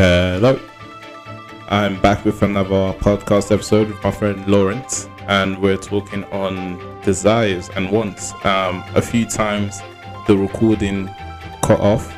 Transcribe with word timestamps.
Hello. 0.00 0.58
I'm 1.68 2.00
back 2.00 2.24
with 2.24 2.40
another 2.40 2.94
podcast 3.00 3.52
episode 3.52 3.88
with 3.88 4.02
my 4.02 4.10
friend 4.10 4.46
Laurence, 4.46 5.10
and 5.28 5.60
we're 5.60 5.76
talking 5.76 6.24
on 6.32 7.02
desires 7.02 7.68
and 7.76 7.90
wants. 7.90 8.32
Um, 8.46 8.82
a 8.94 9.02
few 9.02 9.26
times 9.26 9.82
the 10.26 10.38
recording 10.38 11.10
cut 11.60 11.80
off. 11.80 12.10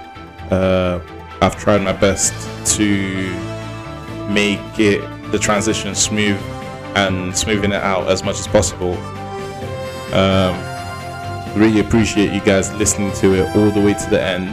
Uh, 0.52 1.00
I've 1.40 1.56
tried 1.56 1.82
my 1.82 1.92
best 1.92 2.32
to 2.76 3.34
make 4.30 4.60
it 4.78 5.00
the 5.32 5.38
transition 5.40 5.96
smooth 5.96 6.40
and 6.94 7.36
smoothing 7.36 7.72
it 7.72 7.82
out 7.82 8.06
as 8.06 8.22
much 8.22 8.38
as 8.38 8.46
possible. 8.46 8.94
Um, 10.14 10.54
really 11.60 11.80
appreciate 11.80 12.32
you 12.32 12.42
guys 12.42 12.72
listening 12.74 13.10
to 13.14 13.34
it 13.34 13.56
all 13.56 13.72
the 13.72 13.80
way 13.80 13.94
to 13.94 14.08
the 14.08 14.22
end. 14.22 14.50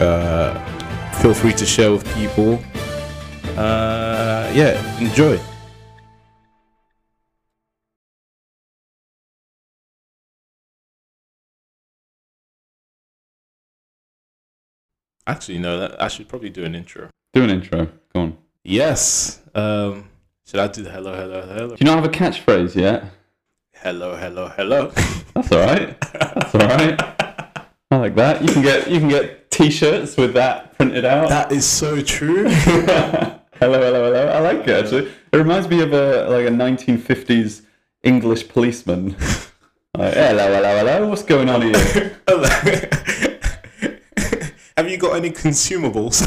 Uh, 0.00 0.77
feel 1.20 1.34
free 1.34 1.52
to 1.52 1.66
share 1.66 1.90
with 1.90 2.06
people. 2.14 2.60
Uh, 3.56 4.50
yeah, 4.54 5.00
enjoy. 5.00 5.38
Actually, 15.26 15.58
no, 15.58 15.78
that, 15.78 16.00
I 16.00 16.08
should 16.08 16.28
probably 16.28 16.50
do 16.50 16.64
an 16.64 16.74
intro. 16.74 17.10
Do 17.34 17.42
an 17.42 17.50
intro. 17.50 17.88
Go 18.14 18.20
on. 18.20 18.38
Yes. 18.64 19.42
Um, 19.54 20.08
should 20.46 20.60
I 20.60 20.68
do 20.68 20.82
the 20.82 20.90
hello, 20.90 21.14
hello, 21.14 21.42
hello? 21.42 21.68
Do 21.70 21.76
you 21.80 21.84
not 21.84 21.96
have 21.96 22.04
a 22.04 22.08
catchphrase 22.08 22.74
yet? 22.76 23.04
Hello, 23.74 24.16
hello, 24.16 24.48
hello. 24.48 24.92
That's 25.34 25.52
all 25.52 25.60
right. 25.60 26.00
That's 26.00 26.54
all 26.54 26.60
right. 26.60 27.00
I 27.90 27.96
like 27.96 28.14
that. 28.14 28.42
You 28.42 28.48
can 28.48 28.62
get 28.62 28.90
you 28.90 29.00
can 29.00 29.08
get 29.08 29.47
t-shirts 29.58 30.16
with 30.16 30.34
that 30.34 30.76
printed 30.76 31.04
out. 31.04 31.28
that 31.28 31.50
is 31.50 31.66
so 31.66 32.00
true. 32.00 32.48
hello, 32.48 33.40
hello, 33.60 34.04
hello. 34.04 34.28
I 34.28 34.38
like 34.38 34.68
it 34.68 34.84
actually. 34.84 35.10
It 35.32 35.36
reminds 35.36 35.68
me 35.68 35.80
of 35.80 35.92
a 35.92 36.28
like 36.30 36.46
a 36.46 36.50
1950s 36.50 37.62
English 38.02 38.48
policeman. 38.48 39.16
Like, 39.96 40.14
hello, 40.14 40.46
hello, 40.52 40.76
hello. 40.78 41.08
What's 41.08 41.22
going 41.24 41.48
on 41.48 41.62
here? 41.62 41.72
Have 44.76 44.88
you 44.88 44.96
got 44.96 45.16
any 45.16 45.30
consumables? 45.30 46.22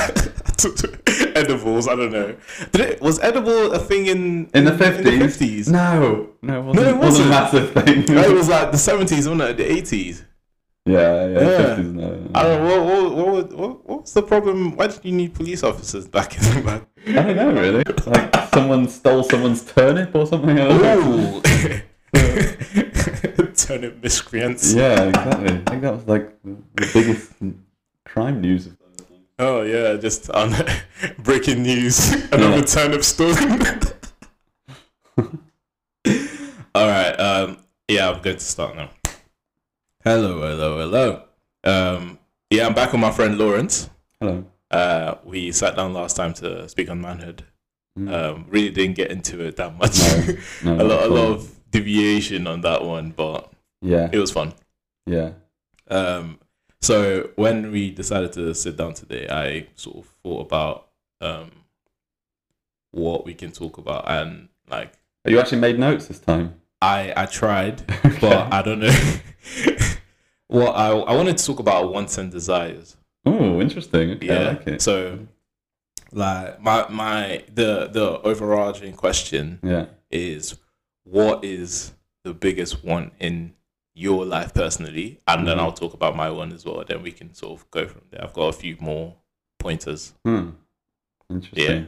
Edibles? 1.36 1.88
I 1.88 1.96
don't 1.96 2.12
know. 2.12 2.36
Did 2.74 2.82
it 2.82 3.02
was 3.02 3.20
edible 3.20 3.72
a 3.72 3.80
thing 3.80 4.08
in 4.08 4.50
In 4.54 4.66
the 4.66 4.72
50s? 4.72 5.06
In 5.06 5.20
the 5.20 5.26
50s? 5.26 5.70
No, 5.70 6.32
no, 6.42 6.60
it 6.60 6.64
wasn't, 6.66 6.86
No, 6.86 6.90
it 6.90 6.98
wasn't 6.98 7.28
a 7.28 7.30
massive 7.30 7.72
thing. 7.72 8.06
No, 8.14 8.22
it 8.24 8.34
was 8.34 8.50
like 8.50 8.72
the 8.72 8.78
70s, 8.78 9.12
wasn't 9.12 9.42
it? 9.42 9.58
The 9.58 9.64
80s. 9.64 10.26
Yeah, 10.86 11.28
yeah, 11.28 11.40
Yeah. 11.40 11.76
50s, 11.76 11.94
no. 11.94 12.30
I 12.36 12.44
don't 12.44 12.68
know. 12.68 12.84
What, 12.84 13.16
what, 13.16 13.16
what, 13.16 13.54
what, 13.54 13.86
what 13.90 14.02
was 14.02 14.14
the 14.14 14.24
problem? 14.24 14.76
Why 14.76 14.88
did 14.88 15.00
you 15.04 15.12
need 15.12 15.34
police 15.34 15.64
officers 15.64 16.08
back 16.08 16.36
in 16.38 16.44
the 16.56 16.62
back? 16.62 16.84
I 17.08 17.12
don't 17.34 17.36
know 17.36 17.52
really. 17.54 17.84
Like 18.06 18.36
someone 18.54 18.88
stole 18.90 19.24
someone's 19.24 19.64
turnip 19.64 20.14
or 20.16 20.26
something. 20.26 20.58
Ooh. 20.60 21.42
Turnip 23.56 24.02
miscreants. 24.02 24.74
Yeah, 24.74 25.04
exactly. 25.04 25.48
I 25.50 25.70
think 25.70 25.82
that 25.84 25.94
was 25.94 26.08
like 26.08 26.36
the 26.44 26.90
biggest 26.94 27.32
crime 28.06 28.42
news. 28.42 28.66
Of 28.68 28.78
the 28.98 29.06
Oh, 29.40 29.62
yeah. 29.62 29.96
Just 29.98 30.30
on 30.32 30.54
breaking 31.20 31.62
news. 31.64 32.12
Another 32.32 32.58
Yeah. 32.58 32.62
turnip 32.64 33.04
stolen. 33.04 33.62
All 36.76 36.88
right. 36.88 37.12
Um, 37.20 37.58
yeah, 37.88 38.10
I'm 38.10 38.22
going 38.22 38.38
to 38.38 38.44
start 38.44 38.76
now. 38.76 38.90
Hello, 40.04 40.42
hello, 40.42 40.80
hello. 40.80 41.24
Um, 41.64 42.18
yeah, 42.50 42.66
I'm 42.66 42.74
back 42.74 42.92
with 42.92 43.02
my 43.02 43.12
friend 43.12 43.38
Laurence. 43.38 43.90
Hello. 44.20 44.46
Uh, 44.70 45.16
we 45.24 45.52
sat 45.52 45.76
down 45.76 45.94
last 45.94 46.16
time 46.16 46.34
to 46.36 46.68
speak 46.70 46.90
on 46.90 47.02
manhood. 47.02 47.44
Mm. 48.00 48.12
Um, 48.12 48.46
really 48.50 48.70
didn't 48.72 48.96
get 48.96 49.12
into 49.12 49.42
it 49.46 49.58
that 49.58 49.78
much. 49.78 50.00
No, 50.64 50.76
a 50.82 50.84
lot, 50.84 51.04
a 51.04 51.08
lot 51.08 51.32
of 51.34 51.72
deviation 51.72 52.48
on 52.48 52.62
that 52.62 52.84
one, 52.84 53.12
but 53.12 53.52
Yeah, 53.82 54.10
it 54.12 54.18
was 54.18 54.32
fun. 54.32 54.54
yeah. 55.06 55.32
Um, 55.90 56.40
so 56.82 57.30
when 57.36 57.72
we 57.72 57.92
decided 57.92 58.32
to 58.34 58.56
sit 58.56 58.78
down 58.78 58.94
today, 58.94 59.28
I 59.30 59.68
sort 59.76 59.98
of 59.98 60.06
thought 60.24 60.48
about 60.48 60.88
um, 61.20 61.52
what 62.92 63.26
we 63.26 63.34
can 63.36 63.52
talk 63.52 63.78
about, 63.78 64.10
and 64.10 64.48
like 64.70 64.94
you 65.26 65.40
actually 65.40 65.60
made 65.60 65.78
notes 65.78 66.08
this 66.08 66.20
time. 66.20 66.56
I 66.82 67.14
I 67.16 67.26
tried, 67.28 67.86
but 68.22 68.52
I 68.52 68.62
don't 68.64 68.80
know. 68.80 68.90
well, 70.52 70.72
I 70.74 70.90
I 71.12 71.16
wanted 71.16 71.38
to 71.38 71.46
talk 71.46 71.60
about 71.60 71.92
wants 71.94 72.18
and 72.18 72.32
desires. 72.32 72.98
oh, 73.26 73.60
interesting. 73.62 74.12
Okay, 74.12 74.30
I 74.30 74.34
Yeah. 74.42 74.48
like 74.50 74.68
it. 74.68 74.82
So, 74.82 75.20
like 76.12 76.62
my 76.62 76.88
my 76.90 77.44
the 77.54 77.88
the 77.88 78.20
overarching 78.22 78.94
question 78.94 79.60
Yeah. 79.64 79.86
is 80.10 80.58
what 81.04 81.44
is 81.44 81.94
the 82.24 82.34
biggest 82.34 82.84
one 82.84 83.12
in 83.20 83.54
your 83.94 84.26
life 84.26 84.54
personally 84.54 85.20
and 85.28 85.46
then 85.48 85.58
Mhm. 85.58 85.62
i'll 85.62 85.72
talk 85.74 85.94
about 85.94 86.16
my 86.16 86.30
one 86.30 86.54
as 86.54 86.64
well 86.66 86.82
then 86.88 87.02
we 87.04 87.12
can 87.12 87.34
sort 87.34 87.60
of 87.60 87.70
go 87.72 87.88
from 87.88 88.02
there 88.10 88.24
i've 88.24 88.32
got 88.34 88.48
a 88.48 88.54
few 88.54 88.78
more 88.80 89.16
pointers 89.60 90.14
Hmm. 90.24 90.52
Interesting. 91.30 91.88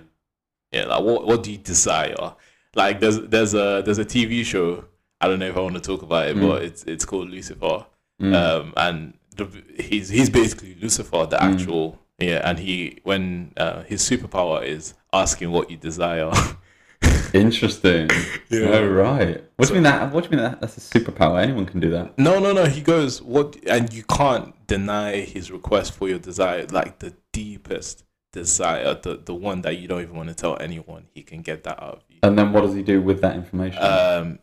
yeah 0.71 0.85
like 0.85 1.01
what, 1.03 1.25
what 1.25 1.43
do 1.43 1.51
you 1.51 1.57
desire 1.57 2.33
like 2.75 2.99
there's 2.99 3.19
there's 3.21 3.53
a 3.53 3.81
there's 3.85 3.99
a 3.99 4.05
tv 4.05 4.43
show 4.43 4.83
i 5.21 5.27
don't 5.27 5.39
know 5.39 5.47
if 5.47 5.55
i 5.55 5.61
want 5.61 5.75
to 5.75 5.81
talk 5.81 6.01
about 6.01 6.27
it 6.27 6.35
Mm. 6.35 6.47
but 6.47 6.61
it's 6.63 6.83
it's 6.83 7.05
called 7.05 7.29
lucifer 7.29 7.85
Mm. 8.23 8.35
um 8.35 8.73
and 8.77 9.13
the, 9.37 9.45
he's 9.79 10.09
he's 10.09 10.29
basically 10.29 10.75
lucifer 10.81 11.25
the 11.29 11.37
Mm. 11.37 11.53
actual 11.53 11.99
yeah 12.19 12.39
and 12.47 12.59
he 12.59 12.99
when 13.03 13.51
uh, 13.57 13.83
his 13.83 14.01
superpower 14.09 14.63
is 14.75 14.93
asking 15.11 15.51
what 15.51 15.69
you 15.71 15.77
desire 15.77 16.31
Interesting. 17.33 18.09
Yeah. 18.49 18.67
Oh, 18.67 18.87
right. 18.87 19.43
What 19.55 19.67
do 19.67 19.73
you 19.73 19.81
mean 19.81 19.83
that? 19.83 20.11
What 20.13 20.23
do 20.23 20.29
you 20.29 20.37
mean 20.37 20.45
that? 20.49 20.61
That's 20.61 20.77
a 20.77 20.99
superpower. 20.99 21.41
Anyone 21.41 21.65
can 21.65 21.79
do 21.79 21.89
that. 21.89 22.17
No, 22.17 22.39
no, 22.39 22.53
no. 22.53 22.65
He 22.65 22.81
goes, 22.81 23.21
what? 23.21 23.57
And 23.67 23.91
you 23.91 24.03
can't 24.03 24.53
deny 24.67 25.21
his 25.21 25.51
request 25.51 25.93
for 25.93 26.07
your 26.07 26.19
desire, 26.19 26.65
like 26.67 26.99
the 26.99 27.13
deepest 27.31 28.03
desire, 28.31 28.93
the 28.93 29.17
the 29.17 29.33
one 29.33 29.61
that 29.63 29.77
you 29.79 29.87
don't 29.87 30.01
even 30.01 30.15
want 30.15 30.29
to 30.29 30.35
tell 30.35 30.57
anyone. 30.61 31.07
He 31.13 31.23
can 31.23 31.41
get 31.41 31.63
that 31.63 31.81
out 31.81 31.95
of 31.95 32.03
you. 32.09 32.19
And 32.23 32.37
then 32.37 32.53
what 32.53 32.61
does 32.61 32.75
he 32.75 32.83
do 32.83 33.01
with 33.01 33.21
that 33.21 33.35
information? 33.35 33.81
Um, 33.83 34.39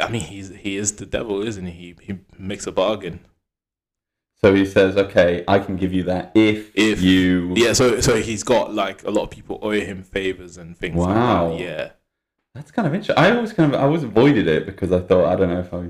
I 0.00 0.08
mean, 0.08 0.22
he's 0.22 0.50
he 0.50 0.76
is 0.76 0.92
the 0.96 1.06
devil, 1.06 1.42
isn't 1.46 1.66
he? 1.66 1.72
He 2.00 2.12
he 2.12 2.18
makes 2.38 2.66
a 2.66 2.72
bargain. 2.72 3.20
so 4.40 4.54
he 4.54 4.66
says, 4.66 4.96
"Okay, 4.96 5.44
I 5.48 5.58
can 5.58 5.76
give 5.76 5.92
you 5.92 6.02
that 6.04 6.32
if, 6.34 6.70
If- 6.74 7.00
you." 7.02 7.52
Yeah. 7.56 7.72
So 7.72 8.00
so 8.00 8.16
he's 8.16 8.42
got 8.42 8.74
like 8.74 9.02
a 9.04 9.10
lot 9.10 9.22
of 9.22 9.30
people 9.30 9.58
owe 9.62 9.70
him 9.70 10.02
favors 10.02 10.56
and 10.58 10.76
things. 10.76 10.96
Wow. 10.96 11.48
Like 11.48 11.58
that. 11.58 11.64
Yeah. 11.64 11.90
That's 12.54 12.70
kind 12.70 12.86
of 12.88 12.94
interesting. 12.94 13.22
I 13.22 13.34
always 13.34 13.52
kind 13.52 13.74
of 13.74 13.80
I 13.80 13.84
always 13.84 14.02
avoided 14.02 14.46
it 14.48 14.66
because 14.66 14.90
I 14.92 15.00
thought 15.00 15.26
I 15.26 15.36
don't 15.36 15.48
know 15.50 15.60
if 15.60 15.72
I. 15.74 15.88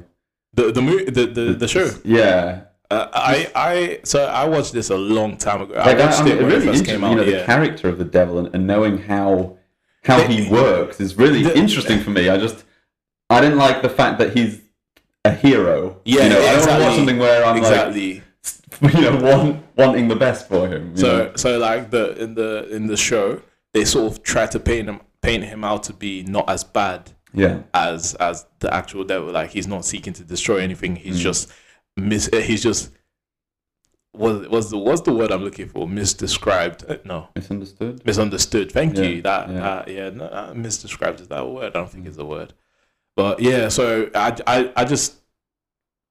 The 0.54 0.72
the 0.72 0.82
mo- 0.82 1.04
the, 1.04 1.26
the 1.26 1.44
the 1.54 1.68
show. 1.68 1.90
Yeah. 2.04 2.62
Uh, 2.90 3.08
I 3.12 3.50
I 3.54 4.00
so 4.04 4.24
I 4.26 4.44
watched 4.48 4.72
this 4.72 4.90
a 4.90 4.96
long 4.96 5.36
time 5.36 5.60
ago. 5.62 5.74
I 5.74 5.86
Like, 5.86 5.98
I, 5.98 6.06
watched 6.06 6.20
I 6.22 6.28
it 6.30 6.42
when 6.42 6.52
it 6.52 6.62
first 6.62 6.84
came 6.84 7.02
out. 7.04 7.10
You 7.10 7.16
know, 7.16 7.24
the 7.24 7.30
yeah. 7.38 7.46
character 7.46 7.88
of 7.88 7.98
the 7.98 8.04
devil 8.04 8.38
and, 8.38 8.54
and 8.54 8.66
knowing 8.66 8.98
how 8.98 9.58
how 10.04 10.18
The- 10.18 10.28
he 10.32 10.48
works 10.50 11.00
is 11.00 11.16
really 11.16 11.42
the- 11.42 11.56
interesting 11.58 11.98
for 12.00 12.10
me. 12.10 12.28
I 12.28 12.36
just 12.38 12.64
I 13.31 13.41
didn't 13.41 13.59
like 13.59 13.82
the 13.82 13.88
fact 13.88 14.19
that 14.19 14.37
he's 14.37 14.60
a 15.25 15.31
hero. 15.32 16.00
Yeah, 16.04 16.25
you 16.25 16.28
know, 16.31 16.37
I 16.38 16.41
don't 16.41 16.44
want 16.47 16.59
exactly. 16.59 16.84
watch 16.87 16.97
something 16.97 17.19
where 17.19 17.44
I'm 17.44 17.56
exactly. 17.56 18.22
like, 18.81 18.94
you 18.94 19.00
know, 19.00 19.16
want, 19.16 19.64
wanting 19.76 20.09
the 20.09 20.16
best 20.16 20.48
for 20.48 20.69
him. 20.69 20.91
you 20.92 20.97
So 20.98 21.19
know? 21.19 21.32
so 21.36 21.59
like 21.59 21.91
the 21.91 22.16
in 22.22 22.34
the 22.34 22.69
in 22.70 22.86
the 22.86 22.97
show, 22.97 23.41
they 23.72 23.84
sort 23.84 24.12
of 24.12 24.22
try 24.22 24.47
to 24.47 24.60
paint 24.60 24.88
him 24.88 25.00
paint 25.22 25.44
him 25.44 25.65
out 25.65 25.82
to 25.84 25.92
be 25.92 26.22
not 26.22 26.48
as 26.48 26.62
bad 26.62 27.10
yeah, 27.34 27.62
as 27.75 28.15
as 28.15 28.47
the 28.60 28.72
actual 28.72 29.03
devil. 29.04 29.32
Like 29.32 29.50
he's 29.50 29.66
not 29.66 29.84
seeking 29.84 30.12
to 30.15 30.22
destroy 30.25 30.59
anything. 30.59 30.94
He's 30.97 31.19
Mm. 31.19 31.22
just 31.22 31.53
mis. 31.97 32.31
uh, 32.32 32.36
He's 32.38 32.62
just 32.62 32.92
what 34.12 34.48
was 34.50 34.70
the 34.70 34.78
what's 34.78 35.00
the 35.03 35.12
word 35.12 35.31
I'm 35.31 35.42
looking 35.42 35.69
for? 35.69 35.86
Misdescribed? 35.86 36.89
Uh, 36.89 36.97
No, 37.04 37.28
misunderstood. 37.34 38.03
misunderstood. 38.06 38.72
Thank 38.72 38.97
Yeah, 38.97 39.03
you. 39.04 39.22
That 39.22 39.50
yeah. 39.50 39.68
uh, 39.68 39.84
yeah, 39.89 40.10
no, 40.10 40.24
uh, 40.27 40.54
misdescribed 40.54 41.21
is 41.21 41.28
that 41.28 41.41
a 41.41 41.45
word? 41.45 41.65
I 41.66 41.71
don't 41.80 41.91
think 41.91 42.06
it's 42.06 42.16
a 42.18 42.24
word. 42.24 42.54
But 43.16 43.41
yeah, 43.41 43.68
so 43.68 44.10
I 44.15 44.36
I, 44.47 44.72
I 44.77 44.84
just 44.84 45.15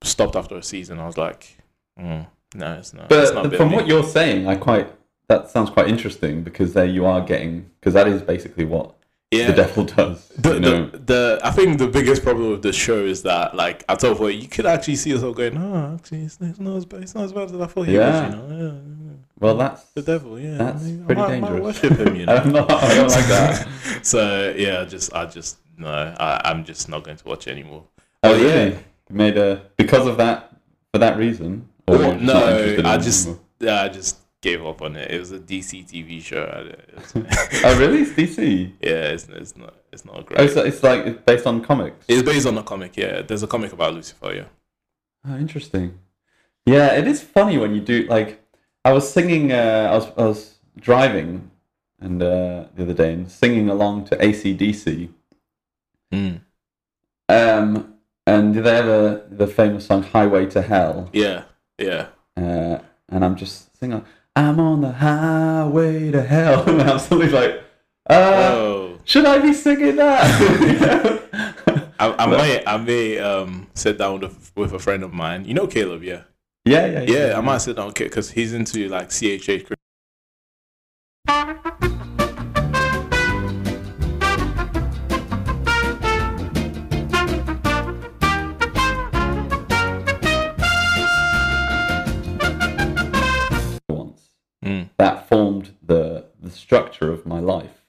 stopped 0.04 0.36
after 0.36 0.58
a 0.58 0.64
season. 0.64 1.00
I 1.00 1.06
was 1.06 1.18
like, 1.18 1.58
mm, 2.00 2.28
no, 2.56 2.74
it's 2.74 2.94
not. 2.94 3.12
it's 3.12 3.32
not 3.32 3.50
But 3.50 3.56
from 3.58 3.72
what 3.72 3.88
you're 3.88 4.04
saying, 4.04 4.48
I 4.48 4.56
quite 4.56 4.92
that 5.28 5.50
sounds 5.50 5.70
quite 5.70 5.88
interesting 5.88 6.44
because 6.44 6.74
there 6.74 6.86
you 6.86 7.06
are 7.06 7.22
getting 7.22 7.70
because 7.80 7.94
that 7.94 8.08
is 8.08 8.22
basically 8.22 8.66
what 8.66 8.96
yeah. 9.32 9.48
the 9.48 9.54
devil 9.54 9.84
does. 9.98 10.28
The, 10.30 10.54
you 10.56 10.60
know? 10.60 10.90
the, 10.90 10.98
the 10.98 11.40
I 11.44 11.52
think 11.52 11.78
the 11.78 11.88
biggest 11.88 12.24
problem 12.24 12.52
with 12.52 12.62
the 12.64 12.74
show 12.74 13.06
is 13.06 13.24
that 13.24 13.56
like 13.56 13.84
at 13.90 14.02
some 14.02 14.16
point 14.18 14.42
you 14.42 14.48
could 14.48 14.66
actually 14.66 14.96
see 14.96 15.12
yourself 15.12 15.36
going, 15.36 15.58
oh, 15.58 15.96
actually 15.96 16.24
it's, 16.24 16.40
not 16.40 16.78
as 16.78 16.86
bad. 16.86 17.04
It's 17.04 17.16
not 17.16 17.26
as 17.26 17.34
bad 17.34 17.52
as 17.52 17.62
I 17.62 17.68
thought 17.68 17.88
he 17.88 17.96
Yeah. 17.96 18.28
was. 18.28 18.36
You 18.36 18.42
know, 18.42 18.64
yeah, 18.66 19.12
well, 19.40 19.58
that's 19.58 19.84
the 19.94 20.02
devil. 20.02 20.40
Yeah, 20.40 20.58
That's 20.58 20.86
I 20.86 20.98
pretty 21.06 21.06
might, 21.06 21.16
might 21.16 21.28
dangerous. 21.28 21.62
worship 21.62 21.98
him. 22.00 22.16
You 22.16 22.26
know, 22.28 22.36
I'm 22.38 22.52
not, 22.52 22.72
I 22.72 22.96
don't 22.96 23.12
like 23.12 23.26
that. 23.28 23.68
so 24.02 24.54
yeah, 24.58 24.86
just 24.86 25.14
I 25.14 25.26
just 25.26 25.58
no, 25.78 25.88
I, 25.90 26.42
I'm 26.46 26.64
just 26.66 26.90
not 26.90 27.04
going 27.04 27.18
to 27.18 27.28
watch 27.28 27.48
it 27.48 27.52
anymore. 27.52 27.84
Oh, 28.24 28.34
But, 28.34 28.42
yeah. 28.42 28.54
really? 28.54 28.72
You 29.10 29.16
made 29.16 29.38
a 29.38 29.62
because 29.78 30.08
of 30.08 30.18
that 30.18 30.52
for 30.94 31.00
that 31.00 31.18
reason. 31.18 31.68
Well, 31.88 32.00
you're 32.02 32.12
just 32.14 32.24
not 32.24 32.84
no, 32.84 32.90
I 32.90 32.98
just 32.98 33.30
yeah, 33.60 33.84
I 33.84 33.90
just 33.90 34.18
gave 34.42 34.66
up 34.66 34.82
on 34.82 34.96
it. 34.96 35.12
It 35.12 35.20
was 35.20 35.32
a 35.32 35.40
DC 35.40 35.88
TV 35.88 36.22
show. 36.22 36.44
Oh, 37.64 37.80
really? 37.80 38.02
It's 38.02 38.12
DC. 38.12 38.72
yeah, 38.82 39.14
it's, 39.14 39.28
it's 39.30 39.56
not 39.56 39.74
it's 39.92 40.06
not 40.06 40.26
great. 40.26 40.40
Oh, 40.40 40.48
so 40.48 40.64
it's 40.64 40.82
like 40.84 41.06
it's 41.06 41.22
based 41.22 41.46
on 41.46 41.64
comics. 41.64 42.06
It's 42.08 42.24
based 42.24 42.48
on 42.48 42.58
a 42.58 42.64
comic. 42.64 42.98
Yeah, 42.98 43.22
there's 43.22 43.44
a 43.44 43.48
comic 43.48 43.74
about 43.74 43.94
Lucifer. 43.94 44.34
Yeah. 44.34 44.46
Oh, 45.28 45.38
interesting. 45.38 46.00
Yeah, 46.66 46.94
it 46.96 47.08
is 47.08 47.22
funny 47.22 47.58
when 47.58 47.76
you 47.76 47.82
do 47.82 48.04
like. 48.04 48.42
I 48.84 48.94
was 48.94 49.12
singing. 49.12 49.52
Uh, 49.52 49.90
I 49.92 49.96
was 49.96 50.08
I 50.18 50.24
was 50.26 50.56
driving, 50.80 51.52
and 52.00 52.22
uh, 52.22 52.66
the 52.76 52.84
other 52.84 52.94
day 52.94 53.14
and 53.14 53.32
singing 53.32 53.70
along 53.70 54.06
to 54.06 54.16
ACDC. 54.18 55.10
Mm. 56.14 56.42
Um, 57.30 57.96
and 58.28 58.56
they 58.56 58.76
have 58.76 58.88
a, 58.88 59.24
the 59.30 59.48
famous 59.48 59.86
song 59.88 60.04
"Highway 60.04 60.46
to 60.48 60.62
Hell," 60.62 61.10
Yeah. 61.14 61.44
Yeah. 61.78 62.08
uh, 62.38 62.80
and 63.10 63.24
I'm 63.26 63.36
just 63.36 63.76
singing. 63.78 64.04
I'm 64.36 64.60
on 64.60 64.82
the 64.82 64.92
highway 64.92 66.12
to 66.12 66.22
hell, 66.22 66.68
and 66.70 66.82
I'm 66.82 67.00
suddenly 67.00 67.30
like, 67.32 67.64
uh, 68.10 68.52
Oh. 68.54 69.00
should 69.06 69.26
I 69.26 69.40
be 69.40 69.54
singing 69.54 69.96
that? 69.96 71.22
I, 72.00 72.14
I 72.20 72.26
may 72.26 72.64
I 72.66 72.78
may 72.78 73.18
um 73.20 73.68
sit 73.74 73.98
down 73.98 74.20
with 74.20 74.52
with 74.56 74.74
a 74.74 74.80
friend 74.80 75.04
of 75.04 75.14
mine. 75.14 75.46
You 75.46 75.54
know 75.54 75.68
Caleb, 75.68 76.04
yeah. 76.04 76.24
yeah, 76.66 76.86
yeah, 76.86 77.02
Yeah, 77.02 77.38
I 77.38 77.42
might 77.42 77.60
sit 77.60 77.78
down 77.78 77.94
because 77.96 78.32
he's 78.32 78.54
into 78.54 78.88
like 78.90 79.10
CHH. 79.10 79.72
Structure 96.66 97.12
of 97.14 97.28
my 97.28 97.40
life. 97.40 97.86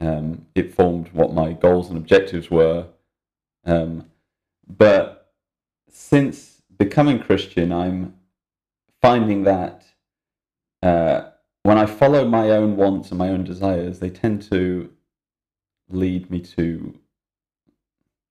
Um, 0.00 0.46
it 0.54 0.74
formed 0.74 1.08
what 1.12 1.34
my 1.34 1.52
goals 1.52 1.90
and 1.90 1.98
objectives 1.98 2.50
were. 2.50 2.86
Um, 3.66 4.06
but 4.66 5.32
since 5.90 6.62
becoming 6.78 7.18
Christian, 7.18 7.72
I'm 7.72 8.14
finding 9.02 9.42
that 9.44 9.84
uh, 10.82 11.30
when 11.64 11.76
I 11.76 11.84
follow 11.84 12.26
my 12.26 12.50
own 12.50 12.76
wants 12.76 13.10
and 13.10 13.18
my 13.18 13.28
own 13.28 13.44
desires, 13.44 13.98
they 13.98 14.10
tend 14.10 14.40
to 14.50 14.90
lead 15.90 16.30
me 16.30 16.40
to 16.56 16.98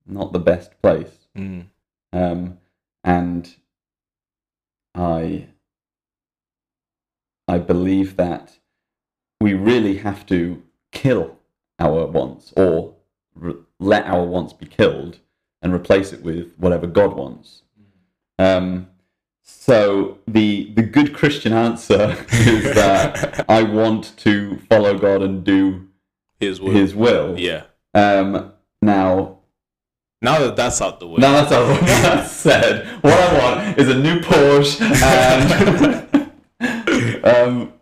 not 0.08 0.34
the 0.34 0.40
best 0.40 0.82
place. 0.82 1.28
Mm. 1.38 1.66
Um, 2.14 2.58
and 3.04 3.56
I 4.96 5.48
I 7.48 7.60
believe 7.60 8.18
that 8.18 8.58
we 9.42 9.54
really 9.54 9.98
have 9.98 10.26
to 10.28 10.62
kill 10.92 11.38
our 11.80 12.06
wants 12.08 12.54
or 12.56 12.94
re- 13.36 13.56
let 13.80 14.06
our 14.06 14.24
wants 14.24 14.54
be 14.54 14.66
killed 14.66 15.20
and 15.62 15.74
replace 15.74 16.14
it 16.14 16.22
with 16.24 16.54
whatever 16.58 16.88
God 16.88 17.14
wants. 17.16 17.64
Um, 18.40 18.88
so 19.44 20.18
the 20.28 20.72
the 20.76 20.82
good 20.84 21.14
Christian 21.14 21.54
answer 21.54 22.16
is 22.32 22.64
that 22.76 23.46
I 23.50 23.64
want 23.64 24.16
to 24.18 24.58
follow 24.70 24.98
God 24.98 25.22
and 25.22 25.44
do 25.44 25.88
His 26.40 26.60
will. 26.60 26.72
His 26.72 26.96
will. 26.96 27.38
Yeah. 27.40 27.64
Um, 27.94 28.54
now 28.82 29.40
Now 30.22 30.40
that 30.40 30.56
that's 30.56 30.82
out 30.82 31.00
the 31.00 31.08
way. 31.08 31.18
now 31.20 31.32
that's 31.34 31.52
all 31.52 31.68
that's 31.86 32.32
said. 32.32 32.88
What 33.02 33.14
I 33.14 33.38
want 33.40 33.78
is 33.78 33.88
a 33.90 33.98
new 33.98 34.20
Porsche, 34.20 34.82
and 36.62 37.26
um, 37.26 37.74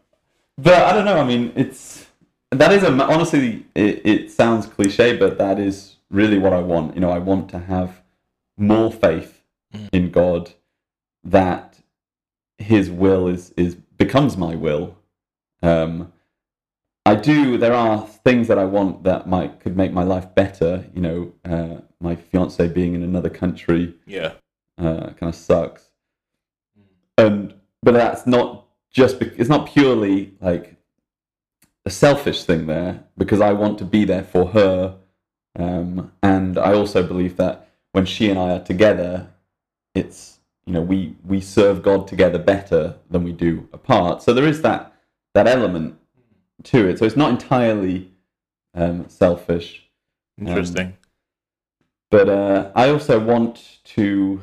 but 0.57 0.83
I 0.83 0.93
don't 0.93 1.05
know. 1.05 1.17
I 1.17 1.23
mean, 1.25 1.53
it's 1.55 2.07
that 2.51 2.71
is 2.71 2.83
a 2.83 2.91
honestly. 2.91 3.65
It, 3.75 4.05
it 4.05 4.31
sounds 4.31 4.65
cliche, 4.67 5.15
but 5.17 5.37
that 5.37 5.59
is 5.59 5.97
really 6.09 6.37
what 6.37 6.53
I 6.53 6.59
want. 6.59 6.95
You 6.95 7.01
know, 7.01 7.11
I 7.11 7.19
want 7.19 7.49
to 7.49 7.59
have 7.59 8.01
more 8.57 8.91
faith 8.91 9.43
Mm. 9.73 9.89
in 9.91 10.11
God 10.11 10.51
that 11.23 11.79
His 12.57 12.89
will 12.89 13.27
is 13.27 13.53
is 13.57 13.75
becomes 13.75 14.37
my 14.37 14.55
will. 14.55 14.97
Um, 15.61 16.13
I 17.05 17.15
do. 17.15 17.57
There 17.57 17.73
are 17.73 18.05
things 18.07 18.47
that 18.47 18.59
I 18.59 18.65
want 18.65 19.03
that 19.03 19.27
might 19.27 19.59
could 19.59 19.75
make 19.75 19.91
my 19.91 20.03
life 20.03 20.33
better. 20.35 20.85
You 20.93 21.01
know, 21.01 21.33
uh, 21.43 21.81
my 21.99 22.15
fiance 22.15 22.67
being 22.67 22.93
in 22.93 23.03
another 23.03 23.29
country 23.29 23.95
yeah. 24.05 24.33
uh, 24.77 25.09
kind 25.17 25.29
of 25.29 25.35
sucks. 25.35 25.89
And 27.17 27.55
but 27.81 27.93
that's 27.93 28.25
not 28.27 28.62
just 28.93 29.19
bec- 29.19 29.33
it's 29.37 29.49
not 29.49 29.67
purely 29.67 30.33
like 30.39 30.75
a 31.85 31.89
selfish 31.89 32.45
thing 32.45 32.67
there 32.67 33.03
because 33.17 33.41
I 33.41 33.51
want 33.51 33.77
to 33.79 33.85
be 33.85 34.05
there 34.05 34.23
for 34.23 34.49
her, 34.49 34.95
um, 35.57 36.11
and 36.21 36.57
I 36.57 36.73
also 36.73 37.05
believe 37.05 37.35
that 37.37 37.69
when 37.91 38.05
she 38.05 38.29
and 38.29 38.39
I 38.39 38.51
are 38.51 38.63
together, 38.63 39.27
it's 39.93 40.39
you 40.65 40.73
know 40.73 40.81
we 40.81 41.15
we 41.25 41.41
serve 41.41 41.83
God 41.83 42.07
together 42.07 42.39
better 42.39 42.95
than 43.09 43.23
we 43.23 43.33
do 43.33 43.67
apart. 43.73 44.23
So 44.23 44.33
there 44.33 44.47
is 44.47 44.61
that 44.61 44.93
that 45.33 45.47
element 45.47 45.97
to 46.63 46.87
it. 46.87 46.99
So 46.99 47.05
it's 47.05 47.17
not 47.17 47.31
entirely 47.31 48.11
um, 48.73 49.09
selfish. 49.09 49.83
Interesting. 50.39 50.97
But 52.09 52.29
uh, 52.29 52.71
I 52.75 52.89
also 52.89 53.19
want 53.19 53.79
to, 53.85 54.41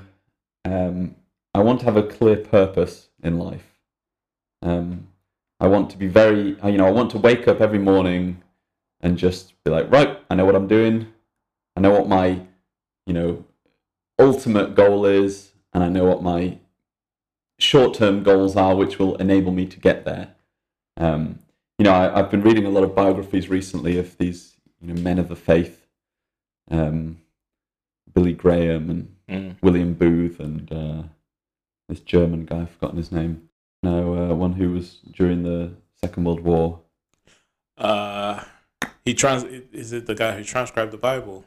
um, 0.64 1.14
I 1.54 1.60
want 1.60 1.80
to 1.80 1.86
have 1.86 1.96
a 1.96 2.02
clear 2.02 2.36
purpose 2.36 3.08
in 3.22 3.38
life. 3.38 3.69
Um, 4.62 5.08
I 5.58 5.66
want 5.66 5.90
to 5.90 5.96
be 5.96 6.06
very, 6.06 6.56
you 6.64 6.78
know, 6.78 6.86
I 6.86 6.90
want 6.90 7.10
to 7.12 7.18
wake 7.18 7.46
up 7.48 7.60
every 7.60 7.78
morning 7.78 8.42
and 9.00 9.18
just 9.18 9.52
be 9.64 9.70
like, 9.70 9.90
right, 9.90 10.18
I 10.30 10.34
know 10.34 10.44
what 10.44 10.54
I'm 10.54 10.68
doing. 10.68 11.06
I 11.76 11.80
know 11.80 11.90
what 11.90 12.08
my, 12.08 12.40
you 13.06 13.12
know, 13.12 13.44
ultimate 14.18 14.74
goal 14.74 15.06
is, 15.06 15.52
and 15.72 15.82
I 15.82 15.88
know 15.88 16.04
what 16.04 16.22
my 16.22 16.58
short-term 17.58 18.22
goals 18.22 18.56
are, 18.56 18.74
which 18.74 18.98
will 18.98 19.16
enable 19.16 19.52
me 19.52 19.66
to 19.66 19.78
get 19.78 20.04
there. 20.04 20.34
Um, 20.96 21.38
you 21.78 21.84
know, 21.84 21.92
I, 21.92 22.18
I've 22.18 22.30
been 22.30 22.42
reading 22.42 22.66
a 22.66 22.70
lot 22.70 22.84
of 22.84 22.94
biographies 22.94 23.48
recently 23.48 23.98
of 23.98 24.16
these, 24.18 24.54
you 24.80 24.92
know, 24.92 25.00
men 25.00 25.18
of 25.18 25.28
the 25.28 25.36
faith. 25.36 25.86
Um, 26.70 27.20
Billy 28.12 28.32
Graham 28.32 28.90
and 28.90 29.16
Mm. 29.30 29.56
William 29.62 29.94
Booth 29.94 30.40
and 30.40 30.72
uh, 30.72 31.02
this 31.88 32.00
German 32.00 32.46
guy, 32.46 32.62
I've 32.62 32.70
forgotten 32.70 32.96
his 32.96 33.12
name. 33.12 33.48
No, 33.82 34.30
uh, 34.30 34.34
one 34.34 34.52
who 34.52 34.72
was 34.72 34.98
during 35.12 35.42
the 35.42 35.72
Second 36.02 36.24
World 36.24 36.40
War. 36.40 36.80
Uh, 37.78 38.42
he 39.04 39.14
trans. 39.14 39.44
Is 39.44 39.92
it 39.92 40.06
the 40.06 40.14
guy 40.14 40.36
who 40.36 40.44
transcribed 40.44 40.92
the 40.92 40.98
Bible? 40.98 41.44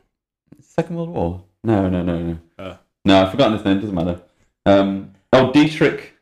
Second 0.62 0.96
World 0.96 1.10
War? 1.10 1.44
No, 1.64 1.90
no, 1.90 2.02
no, 2.02 2.20
no. 2.20 2.38
Uh. 2.58 2.78
No, 3.06 3.22
I've 3.22 3.32
forgotten 3.32 3.58
his 3.58 3.66
name. 3.66 3.80
Doesn't 3.80 3.96
matter. 3.96 4.22
Um, 4.66 5.14
oh, 5.32 5.52
Dietrich, 5.52 6.14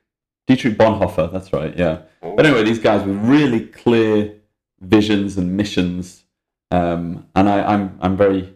Dietrich 0.47 0.77
Bonhoeffer. 0.77 1.31
That's 1.31 1.53
right. 1.53 1.75
Yeah. 1.77 2.01
But 2.21 2.45
anyway, 2.45 2.63
these 2.63 2.79
guys 2.79 3.05
with 3.05 3.17
really 3.17 3.67
clear 3.67 4.33
visions 4.79 5.37
and 5.37 5.55
missions, 5.55 6.23
um, 6.71 7.27
and 7.35 7.47
I, 7.49 7.63
I'm 7.63 7.97
I'm 8.01 8.17
very. 8.17 8.53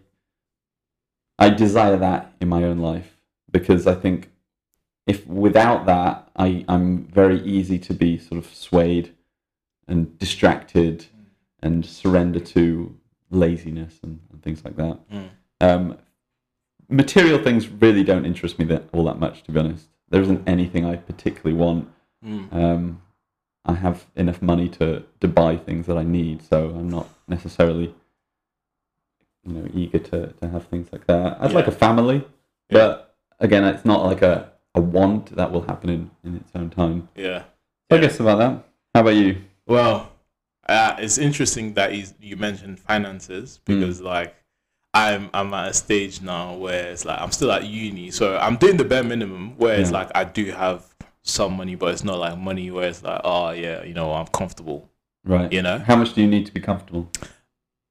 I 1.37 1.49
desire 1.49 1.97
that 1.97 2.33
in 2.39 2.47
my 2.47 2.63
own 2.63 2.79
life 2.79 3.17
because 3.51 3.87
I 3.87 3.95
think 3.95 4.29
if 5.07 5.25
without 5.27 5.85
that, 5.85 6.29
I 6.35 6.65
I'm 6.67 7.05
very 7.05 7.41
easy 7.41 7.79
to 7.79 7.93
be 7.93 8.17
sort 8.17 8.43
of 8.43 8.53
swayed 8.53 9.13
and 9.87 10.17
distracted 10.17 11.05
and 11.61 11.85
surrender 11.85 12.39
to 12.39 12.95
laziness 13.29 13.99
and, 14.03 14.19
and 14.31 14.41
things 14.41 14.63
like 14.63 14.75
that. 14.77 14.99
Mm. 15.11 15.29
Um, 15.61 15.97
material 16.89 17.41
things 17.41 17.67
really 17.67 18.03
don't 18.03 18.25
interest 18.25 18.59
me 18.59 18.65
that 18.65 18.89
all 18.93 19.05
that 19.05 19.19
much, 19.19 19.43
to 19.43 19.51
be 19.51 19.59
honest. 19.59 19.87
There 20.09 20.21
isn't 20.21 20.47
anything 20.47 20.85
I 20.85 20.95
particularly 20.97 21.57
want. 21.57 21.89
Mm. 22.23 22.53
Um, 22.53 23.01
I 23.65 23.73
have 23.73 24.05
enough 24.15 24.41
money 24.41 24.69
to, 24.69 25.03
to 25.21 25.27
buy 25.27 25.57
things 25.57 25.87
that 25.87 25.97
I 25.97 26.03
need, 26.03 26.43
so 26.43 26.69
I'm 26.69 26.89
not 26.89 27.09
necessarily, 27.27 27.95
you 29.43 29.53
know, 29.53 29.67
eager 29.73 29.99
to, 29.99 30.27
to 30.27 30.49
have 30.49 30.67
things 30.67 30.89
like 30.91 31.07
that. 31.07 31.37
I'd 31.39 31.53
like 31.53 31.67
a 31.67 31.71
family, 31.71 32.23
but 32.69 33.15
again, 33.39 33.63
it's 33.63 33.85
not 33.85 34.05
like 34.05 34.21
a, 34.21 34.51
a 34.75 34.81
want 34.81 35.35
that 35.35 35.51
will 35.51 35.61
happen 35.63 35.89
in, 35.89 36.11
in 36.23 36.35
its 36.37 36.51
own 36.53 36.69
time. 36.69 37.09
Yeah. 37.15 37.43
I 37.89 37.95
Yeah. 37.95 38.01
guess 38.01 38.19
about 38.19 38.37
that. 38.39 38.63
How 38.93 39.01
about 39.01 39.15
you? 39.15 39.37
Well, 39.67 40.11
uh, 40.67 40.95
it's 40.99 41.17
interesting 41.17 41.73
that 41.73 41.93
you 42.21 42.35
mentioned 42.37 42.79
finances 42.79 43.59
because 43.65 44.01
like 44.01 44.35
I'm 44.93 45.29
I'm 45.33 45.53
at 45.53 45.69
a 45.69 45.73
stage 45.73 46.21
now 46.21 46.55
where 46.55 46.87
it's 46.91 47.05
like 47.05 47.19
I'm 47.19 47.31
still 47.31 47.51
at 47.51 47.65
uni, 47.65 48.11
so 48.11 48.37
I'm 48.37 48.55
doing 48.57 48.77
the 48.77 48.85
bare 48.85 49.03
minimum. 49.03 49.57
Where 49.57 49.79
it's 49.79 49.91
Yeah. 49.91 49.97
like 49.99 50.11
I 50.15 50.23
do 50.23 50.45
have 50.51 50.85
some 51.23 51.57
money, 51.57 51.75
but 51.75 51.91
it's 51.93 52.03
not 52.03 52.17
like 52.19 52.37
money 52.37 52.71
where 52.71 52.87
it's 52.89 53.03
like 53.03 53.21
oh 53.23 53.51
yeah, 53.51 53.83
you 53.83 53.93
know 53.93 54.11
I'm 54.13 54.27
comfortable. 54.27 54.89
Right. 55.25 55.51
You 55.51 55.61
know 55.63 55.79
How 55.79 55.95
much 55.95 56.13
do 56.13 56.21
you 56.21 56.27
need 56.27 56.45
to 56.45 56.51
be 56.53 56.61
comfortable? 56.61 57.09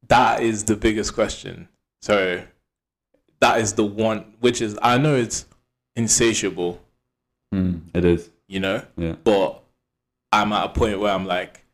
that 0.09 0.43
is 0.43 0.65
the 0.65 0.77
biggest 0.77 1.15
question. 1.15 1.69
So 2.03 2.43
that 3.41 3.61
is 3.61 3.73
the 3.75 3.85
one 3.85 4.35
which 4.41 4.61
is 4.63 4.79
I 4.83 4.99
know 4.99 5.15
it's 5.15 5.47
insatiable, 5.97 6.81
Hmm, 7.53 7.79
it 7.95 8.05
is. 8.05 8.31
you 8.49 8.61
know, 8.61 8.83
Yeah. 8.97 9.15
but 9.25 9.63
I'm 10.33 10.53
at 10.53 10.65
a 10.67 10.69
point 10.71 10.99
where 10.99 11.13
I'm 11.13 11.27
like, 11.27 11.65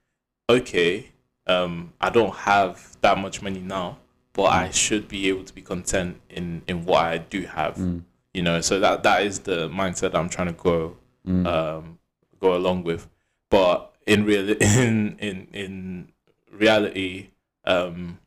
okay, 0.48 1.06
um, 1.46 1.92
I 2.00 2.10
don't 2.10 2.34
have 2.34 2.96
that 3.00 3.18
much 3.18 3.40
money 3.42 3.60
now, 3.60 3.98
but 4.34 4.44
I 4.52 4.70
should 4.70 5.08
be 5.08 5.28
able 5.28 5.44
to 5.44 5.54
be 5.54 5.62
content 5.62 6.20
in 6.28 6.62
in 6.68 6.84
what 6.84 7.04
I 7.04 7.18
do 7.18 7.42
have. 7.46 7.76
Mm. 7.76 8.04
You 8.34 8.42
know, 8.42 8.60
so 8.60 8.78
that 8.80 9.02
that 9.02 9.22
is 9.24 9.40
the 9.40 9.68
mindset 9.68 10.14
I'm 10.14 10.28
trying 10.28 10.48
to 10.48 10.52
go 10.52 10.96
Mm. 11.26 11.46
um, 11.46 11.98
go 12.40 12.54
along 12.56 12.84
with. 12.84 13.08
But 13.50 13.92
in 14.06 14.24
real 14.24 14.50
in 14.60 15.16
in 15.18 15.46
in 15.52 16.08
reality, 16.52 17.28
um, 17.64 18.18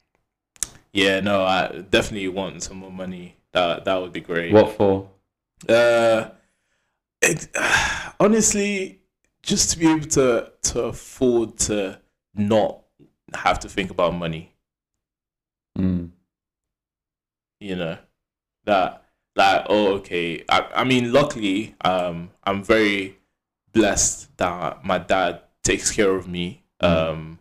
yeah, 0.92 1.20
no, 1.22 1.44
I 1.44 1.84
definitely 1.90 2.28
want 2.30 2.64
some 2.64 2.78
more 2.78 2.92
money. 2.92 3.36
That 3.52 3.86
that 3.86 3.96
would 4.02 4.12
be 4.14 4.20
great. 4.22 4.52
What 4.52 4.76
for? 4.76 5.10
Uh, 5.68 6.30
it, 7.22 7.48
honestly, 8.20 9.02
just 9.42 9.72
to 9.72 9.80
be 9.80 9.88
able 9.90 10.08
to 10.08 10.52
to 10.64 10.82
afford 10.84 11.58
to 11.58 12.00
not 12.36 12.80
have 13.34 13.60
to 13.60 13.70
think 13.70 13.92
about 13.92 14.14
money. 14.14 14.54
Mm. 15.78 16.12
You 17.60 17.76
know, 17.76 17.98
that 18.66 19.04
like 19.36 19.66
oh 19.70 19.94
okay. 19.96 20.44
I 20.50 20.68
I 20.76 20.84
mean, 20.84 21.12
luckily, 21.12 21.76
um, 21.82 22.30
I'm 22.44 22.64
very 22.64 23.18
blessed 23.72 24.36
that 24.38 24.84
my 24.86 24.98
dad 24.98 25.42
takes 25.64 25.92
care 25.92 26.16
of 26.16 26.28
me. 26.28 26.64
Um. 26.80 27.40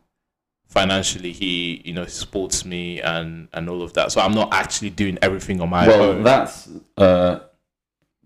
Financially, 0.69 1.33
he 1.33 1.83
you 1.85 1.93
know 1.93 2.07
supports 2.07 2.65
me 2.65 2.99
and 3.03 3.49
and 3.53 3.69
all 3.69 3.83
of 3.83 3.93
that. 3.93 4.11
So 4.11 4.23
I'm 4.23 4.33
not 4.33 4.55
actually 4.55 4.89
doing 4.89 5.19
everything 5.21 5.61
on 5.61 5.69
my 5.69 5.87
Well, 5.87 6.03
own. 6.03 6.23
Well 6.23 6.25
that's 6.25 6.71
uh, 6.97 7.41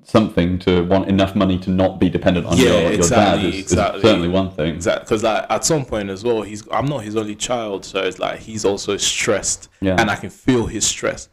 something 0.06 0.58
to 0.60 0.84
want 0.84 1.08
enough 1.08 1.34
money 1.34 1.58
to 1.58 1.70
not 1.70 1.98
be 1.98 2.08
dependent 2.08 2.46
on 2.46 2.56
Yeah, 2.56 2.64
your, 2.64 2.80
your 2.82 2.92
exactly, 2.92 3.50
dad. 3.50 3.54
Is, 3.54 3.72
is 3.72 4.02
certainly 4.02 4.28
one 4.28 4.50
thing. 4.50 4.74
Exactly, 4.74 5.04
because 5.04 5.22
like 5.22 5.46
at 5.50 5.64
some 5.64 5.84
point 5.84 6.10
as 6.10 6.22
well, 6.24 6.42
he's 6.42 6.66
I'm 6.70 6.86
not 6.86 6.98
his 7.04 7.16
only 7.16 7.34
child, 7.34 7.84
so 7.84 8.00
it's 8.02 8.18
like 8.18 8.38
he's 8.40 8.64
also 8.64 8.96
stressed, 8.96 9.68
Yeah. 9.80 9.96
and 9.98 10.10
I 10.10 10.16
can 10.16 10.30
feel 10.30 10.66
his 10.66 10.86
stress, 10.86 11.28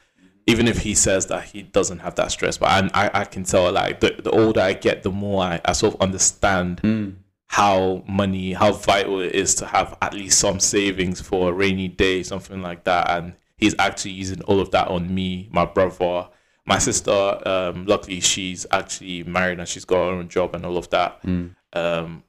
even 0.47 0.67
if 0.67 0.79
he 0.79 0.95
says 0.95 1.27
that 1.27 1.43
he 1.45 1.61
doesn't 1.61 1.99
have 1.99 2.15
that 2.15 2.31
stress. 2.31 2.57
But 2.57 2.69
I 2.69 3.05
I, 3.05 3.21
I 3.21 3.25
can 3.25 3.43
tell 3.43 3.71
like 3.71 3.99
the 3.99 4.15
the 4.21 4.31
older 4.31 4.61
I 4.61 4.73
get, 4.73 5.03
the 5.03 5.11
more 5.11 5.43
I, 5.43 5.61
I 5.65 5.73
sort 5.73 5.93
of 5.95 6.01
understand 6.01 6.81
Mm. 6.81 7.15
how 7.47 8.03
money, 8.07 8.53
how 8.53 8.71
vital 8.71 9.21
it 9.21 9.35
is 9.35 9.53
to 9.55 9.65
have 9.67 9.95
at 10.01 10.13
least 10.15 10.39
some 10.39 10.59
savings 10.59 11.21
for 11.21 11.49
a 11.49 11.53
rainy 11.53 11.87
day, 11.87 12.23
something 12.23 12.61
like 12.63 12.83
that. 12.85 13.11
And 13.11 13.33
he's 13.57 13.75
actually 13.77 14.11
using 14.11 14.41
all 14.43 14.59
of 14.59 14.71
that 14.71 14.87
on 14.87 15.13
me, 15.13 15.47
my 15.51 15.63
brother, 15.65 16.29
my 16.65 16.79
sister. 16.79 17.41
Um, 17.45 17.85
luckily, 17.85 18.19
she's 18.19 18.65
actually 18.71 19.23
married 19.23 19.59
and 19.59 19.67
she's 19.67 19.85
got 19.85 19.97
her 19.97 20.11
own 20.15 20.29
job 20.29 20.55
and 20.55 20.65
all 20.65 20.77
of 20.77 20.89
that. 20.89 21.21
Mm. 21.23 21.55
Um, 21.73 22.23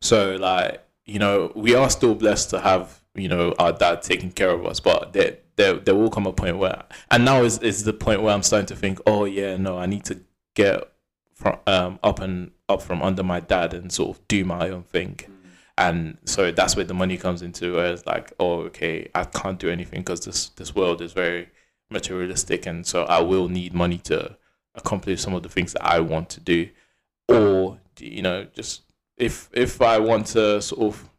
so 0.00 0.36
like 0.36 0.84
you 1.04 1.18
know, 1.18 1.52
we 1.56 1.74
are 1.74 1.90
still 1.90 2.14
blessed 2.14 2.50
to 2.50 2.60
have 2.60 3.00
you 3.14 3.28
know 3.28 3.54
our 3.58 3.72
dad 3.72 4.02
taking 4.02 4.30
care 4.30 4.50
of 4.50 4.64
us, 4.64 4.80
but 4.80 5.12
there 5.12 5.38
there 5.56 5.74
there 5.74 5.94
will 5.94 6.10
come 6.10 6.26
a 6.26 6.32
point 6.32 6.58
where, 6.58 6.84
and 7.10 7.24
now 7.24 7.42
is 7.42 7.58
is 7.58 7.84
the 7.84 7.92
point 7.92 8.22
where 8.22 8.32
I'm 8.32 8.42
starting 8.42 8.66
to 8.66 8.76
think, 8.76 9.00
oh 9.06 9.24
yeah, 9.24 9.56
no, 9.56 9.78
I 9.78 9.86
need 9.86 10.04
to 10.04 10.20
get 10.54 10.84
from 11.34 11.58
um 11.66 11.98
up 12.02 12.20
and 12.20 12.52
up 12.68 12.82
from 12.82 13.02
under 13.02 13.22
my 13.22 13.40
dad 13.40 13.74
and 13.74 13.90
sort 13.90 14.16
of 14.16 14.28
do 14.28 14.44
my 14.44 14.68
own 14.70 14.84
thing. 14.84 15.18
And 15.78 16.18
so 16.26 16.50
that's 16.52 16.76
where 16.76 16.84
the 16.84 16.94
money 16.94 17.16
comes 17.16 17.40
into. 17.40 17.76
Where 17.76 17.92
it's 17.92 18.04
like, 18.04 18.32
oh, 18.38 18.60
okay, 18.64 19.08
I 19.14 19.24
can't 19.24 19.58
do 19.58 19.70
anything 19.70 20.00
because 20.00 20.24
this 20.24 20.50
this 20.50 20.74
world 20.74 21.00
is 21.00 21.12
very 21.12 21.48
materialistic, 21.90 22.66
and 22.66 22.86
so 22.86 23.04
I 23.04 23.20
will 23.20 23.48
need 23.48 23.74
money 23.74 23.98
to 23.98 24.36
accomplish 24.74 25.20
some 25.20 25.34
of 25.34 25.42
the 25.42 25.48
things 25.48 25.72
that 25.72 25.84
I 25.84 26.00
want 26.00 26.28
to 26.30 26.40
do, 26.40 26.68
or 27.28 27.78
you 27.98 28.22
know, 28.22 28.46
just 28.54 28.82
if 29.16 29.48
if 29.52 29.82
I 29.82 29.98
want 29.98 30.26
to 30.28 30.62
sort 30.62 30.82
of 30.82 31.10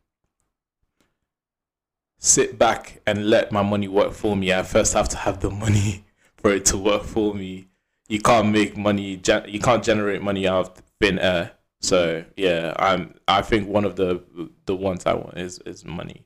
sit 2.17 2.57
back 2.57 3.01
and 3.05 3.29
let 3.29 3.51
my 3.51 3.61
money 3.63 3.87
work 3.87 4.13
for 4.13 4.35
me, 4.35 4.53
I 4.53 4.63
first 4.63 4.93
have 4.93 5.09
to 5.09 5.17
have 5.17 5.39
the 5.39 5.49
money 5.49 6.05
for 6.35 6.51
it 6.51 6.65
to 6.65 6.77
work 6.77 7.03
for 7.03 7.33
me. 7.33 7.67
You 8.07 8.19
can't 8.19 8.49
make 8.49 8.75
money. 8.75 9.21
You 9.47 9.59
can't 9.59 9.83
generate 9.83 10.21
money 10.21 10.47
out 10.47 10.77
of 10.77 10.83
thin 10.99 11.19
air. 11.19 11.51
So 11.79 12.23
yeah, 12.35 12.73
I'm. 12.77 13.15
I 13.27 13.41
think 13.41 13.67
one 13.67 13.85
of 13.85 13.95
the 13.95 14.23
the 14.65 14.75
ones 14.75 15.05
I 15.05 15.13
want 15.13 15.37
is 15.37 15.59
is 15.59 15.85
money. 15.85 16.25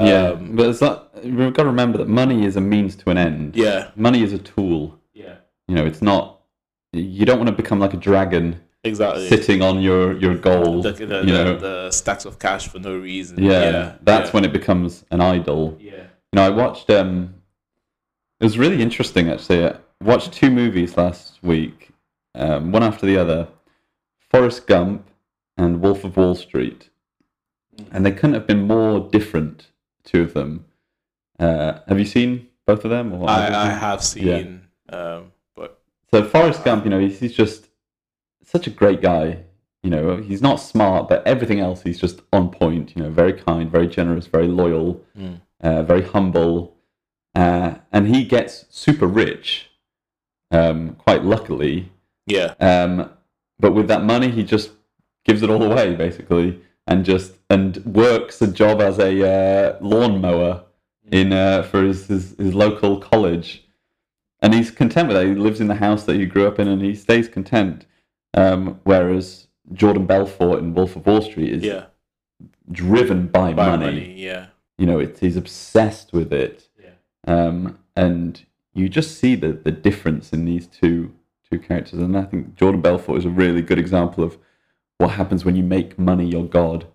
Yeah, 0.00 0.30
Um, 0.30 0.56
but 0.56 0.68
it's 0.68 0.80
not, 0.80 1.14
we've 1.24 1.52
got 1.54 1.62
to 1.62 1.68
remember 1.68 1.98
that 1.98 2.08
money 2.08 2.44
is 2.44 2.56
a 2.56 2.60
means 2.60 2.96
to 2.96 3.10
an 3.10 3.16
end. 3.18 3.56
yeah. 3.56 3.90
Money 3.96 4.22
is 4.22 4.32
a 4.32 4.38
tool. 4.38 4.98
Yeah. 5.14 5.36
You 5.68 5.74
know, 5.76 5.86
it's 5.86 6.02
not. 6.02 6.40
You 6.92 7.24
don't 7.26 7.38
want 7.38 7.48
to 7.48 7.54
become 7.62 7.78
like 7.80 7.94
a 7.94 7.96
dragon 7.96 8.60
Exactly. 8.84 9.28
sitting 9.28 9.62
on 9.62 9.80
your 9.80 10.16
your 10.18 10.36
gold. 10.36 10.84
the, 10.84 10.92
the, 10.92 11.18
you 11.26 11.32
know. 11.32 11.56
the 11.58 11.90
stacks 11.90 12.24
of 12.24 12.38
cash 12.38 12.68
for 12.68 12.78
no 12.78 12.96
reason. 12.96 13.42
yeah, 13.42 13.62
Yeah. 13.70 13.92
that's 14.02 14.28
yeah. 14.28 14.32
when 14.34 14.44
it 14.44 14.52
becomes 14.52 15.04
an 15.10 15.20
idol. 15.20 15.76
Yeah. 15.80 15.92
You 16.32 16.36
know, 16.36 16.42
I 16.42 16.50
watched. 16.50 16.88
Um, 16.90 17.34
it 18.40 18.44
was 18.44 18.58
really 18.58 18.80
interesting 18.82 19.28
actually. 19.30 19.64
I 19.66 19.76
watched 20.02 20.32
two 20.32 20.50
movies 20.50 20.96
last 20.96 21.42
week, 21.42 21.90
um, 22.34 22.70
one 22.70 22.82
after 22.82 23.06
the 23.06 23.16
other. 23.16 23.48
Forrest 24.30 24.66
Gump 24.66 25.08
and 25.56 25.80
Wolf 25.80 26.04
of 26.04 26.16
Wall 26.16 26.34
Street, 26.34 26.90
and 27.92 28.04
they 28.04 28.12
couldn't 28.12 28.34
have 28.34 28.46
been 28.46 28.66
more 28.66 29.00
different. 29.00 29.68
Two 30.06 30.22
of 30.22 30.32
them. 30.32 30.64
Uh, 31.38 31.80
have 31.86 31.98
you 31.98 32.06
seen 32.06 32.48
both 32.66 32.84
of 32.86 32.90
them? 32.90 33.12
Or 33.12 33.28
I, 33.28 33.48
I 33.66 33.68
have 33.68 34.02
seen, 34.02 34.62
um, 34.88 35.32
but 35.54 35.78
So 36.10 36.24
Forrest 36.24 36.64
Gump, 36.64 36.84
you 36.84 36.90
know, 36.90 36.98
he's, 37.00 37.20
he's 37.20 37.34
just 37.34 37.68
such 38.42 38.66
a 38.66 38.70
great 38.70 39.02
guy. 39.02 39.40
You 39.82 39.90
know, 39.90 40.16
he's 40.16 40.40
not 40.40 40.56
smart, 40.56 41.08
but 41.08 41.24
everything 41.26 41.60
else 41.60 41.82
he's 41.82 42.00
just 42.00 42.20
on 42.32 42.50
point. 42.50 42.96
You 42.96 43.02
know, 43.02 43.10
very 43.10 43.34
kind, 43.34 43.70
very 43.70 43.86
generous, 43.86 44.26
very 44.26 44.48
loyal, 44.48 45.02
Mm. 45.18 45.40
uh, 45.60 45.82
very 45.82 46.02
humble, 46.02 46.76
uh, 47.34 47.74
and 47.92 48.08
he 48.08 48.24
gets 48.24 48.64
super 48.70 49.06
rich, 49.06 49.68
um, 50.50 50.94
quite 50.94 51.22
luckily. 51.24 51.92
yeah, 52.26 52.54
Um, 52.58 53.10
but 53.60 53.72
with 53.72 53.86
that 53.88 54.02
money, 54.04 54.30
he 54.30 54.42
just 54.42 54.70
gives 55.24 55.42
it 55.42 55.50
all 55.50 55.62
away 55.62 55.94
basically, 55.94 56.60
and 56.86 57.04
just 57.04 57.34
and 57.50 57.76
works 57.84 58.40
a 58.40 58.46
job 58.46 58.80
as 58.80 58.98
a 58.98 59.28
uh, 59.28 59.78
lawnmower 59.80 60.64
in 61.10 61.32
uh, 61.32 61.62
for 61.62 61.82
his, 61.82 62.06
his 62.06 62.36
his 62.36 62.54
local 62.54 62.98
college, 62.98 63.64
and 64.40 64.54
he's 64.54 64.70
content 64.70 65.08
with 65.08 65.16
that. 65.16 65.26
He 65.26 65.34
lives 65.34 65.60
in 65.60 65.68
the 65.68 65.76
house 65.76 66.04
that 66.04 66.16
he 66.16 66.26
grew 66.26 66.46
up 66.46 66.58
in, 66.58 66.68
and 66.68 66.82
he 66.82 66.94
stays 66.94 67.28
content. 67.28 67.86
Um, 68.34 68.80
whereas 68.84 69.48
Jordan 69.72 70.06
Belfort 70.06 70.58
in 70.58 70.74
Wolf 70.74 70.94
of 70.96 71.06
Wall 71.06 71.22
Street 71.22 71.52
is 71.52 71.62
yeah, 71.62 71.86
driven 72.70 73.28
by, 73.28 73.52
by 73.52 73.70
money. 73.70 73.84
money. 73.86 74.14
Yeah, 74.16 74.46
You 74.76 74.86
know, 74.86 74.98
it's, 74.98 75.20
he's 75.20 75.36
obsessed 75.36 76.12
with 76.12 76.32
it, 76.32 76.68
yeah, 76.82 76.90
um, 77.26 77.78
and 77.96 78.44
you 78.74 78.88
just 78.88 79.18
see 79.18 79.34
the 79.34 79.52
the 79.52 79.72
difference 79.72 80.32
in 80.32 80.44
these 80.44 80.66
two 80.66 81.14
two 81.50 81.58
characters. 81.58 82.00
And 82.00 82.16
I 82.16 82.24
think 82.24 82.56
Jordan 82.56 82.80
Belfort 82.80 83.18
is 83.18 83.24
a 83.24 83.30
really 83.30 83.62
good 83.62 83.78
example 83.78 84.22
of 84.24 84.38
what 84.98 85.10
happens 85.10 85.44
when 85.44 85.56
you 85.56 85.62
make 85.62 85.98
money 85.98 86.26
your 86.26 86.44
god. 86.44 86.86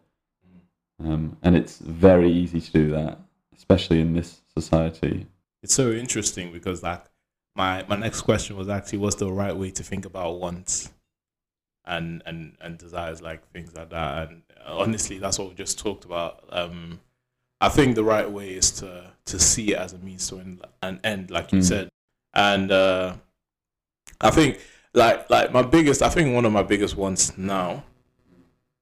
Um, 1.04 1.38
and 1.42 1.56
it's 1.56 1.78
very 1.80 2.32
easy 2.32 2.62
to 2.62 2.72
do 2.72 2.92
that, 2.92 3.18
especially 3.58 4.02
in 4.02 4.14
this 4.14 4.42
society. 4.56 5.26
it's 5.64 5.74
so 5.74 5.92
interesting 5.92 6.52
because 6.52 6.84
like 6.84 7.04
my 7.56 7.84
my 7.88 7.96
next 7.96 8.22
question 8.22 8.56
was 8.56 8.70
actually 8.70 9.00
what's 9.00 9.16
the 9.16 9.32
right 9.32 9.56
way 9.56 9.72
to 9.72 9.84
think 9.84 10.06
about 10.06 10.40
wants 10.40 10.92
and 11.86 12.22
and 12.28 12.56
and 12.62 12.78
desires 12.78 13.22
like 13.22 13.46
things 13.52 13.76
like 13.76 13.90
that 13.90 14.30
and 14.30 14.44
honestly 14.68 15.18
that's 15.18 15.40
what 15.40 15.50
we 15.50 15.56
just 15.56 15.80
talked 15.80 16.06
about 16.06 16.44
um 16.52 17.00
i 17.60 17.68
think 17.68 17.96
the 17.96 18.04
right 18.04 18.30
way 18.32 18.50
is 18.52 18.70
to 18.72 19.04
to 19.26 19.40
see 19.40 19.72
it 19.74 19.78
as 19.80 19.92
a 19.94 19.98
means 19.98 20.30
to 20.30 20.36
an, 20.38 20.62
an 20.84 21.00
end 21.04 21.32
like 21.32 21.52
you 21.52 21.60
Mm. 21.60 21.64
said 21.64 21.90
and 22.36 22.72
uh 22.72 23.16
i 24.22 24.30
think 24.30 24.60
like 24.94 25.28
like 25.32 25.52
my 25.52 25.64
biggest 25.64 26.02
i 26.04 26.10
think 26.10 26.34
one 26.36 26.46
of 26.46 26.52
my 26.54 26.64
biggest 26.64 26.96
wants 26.96 27.36
now 27.38 27.84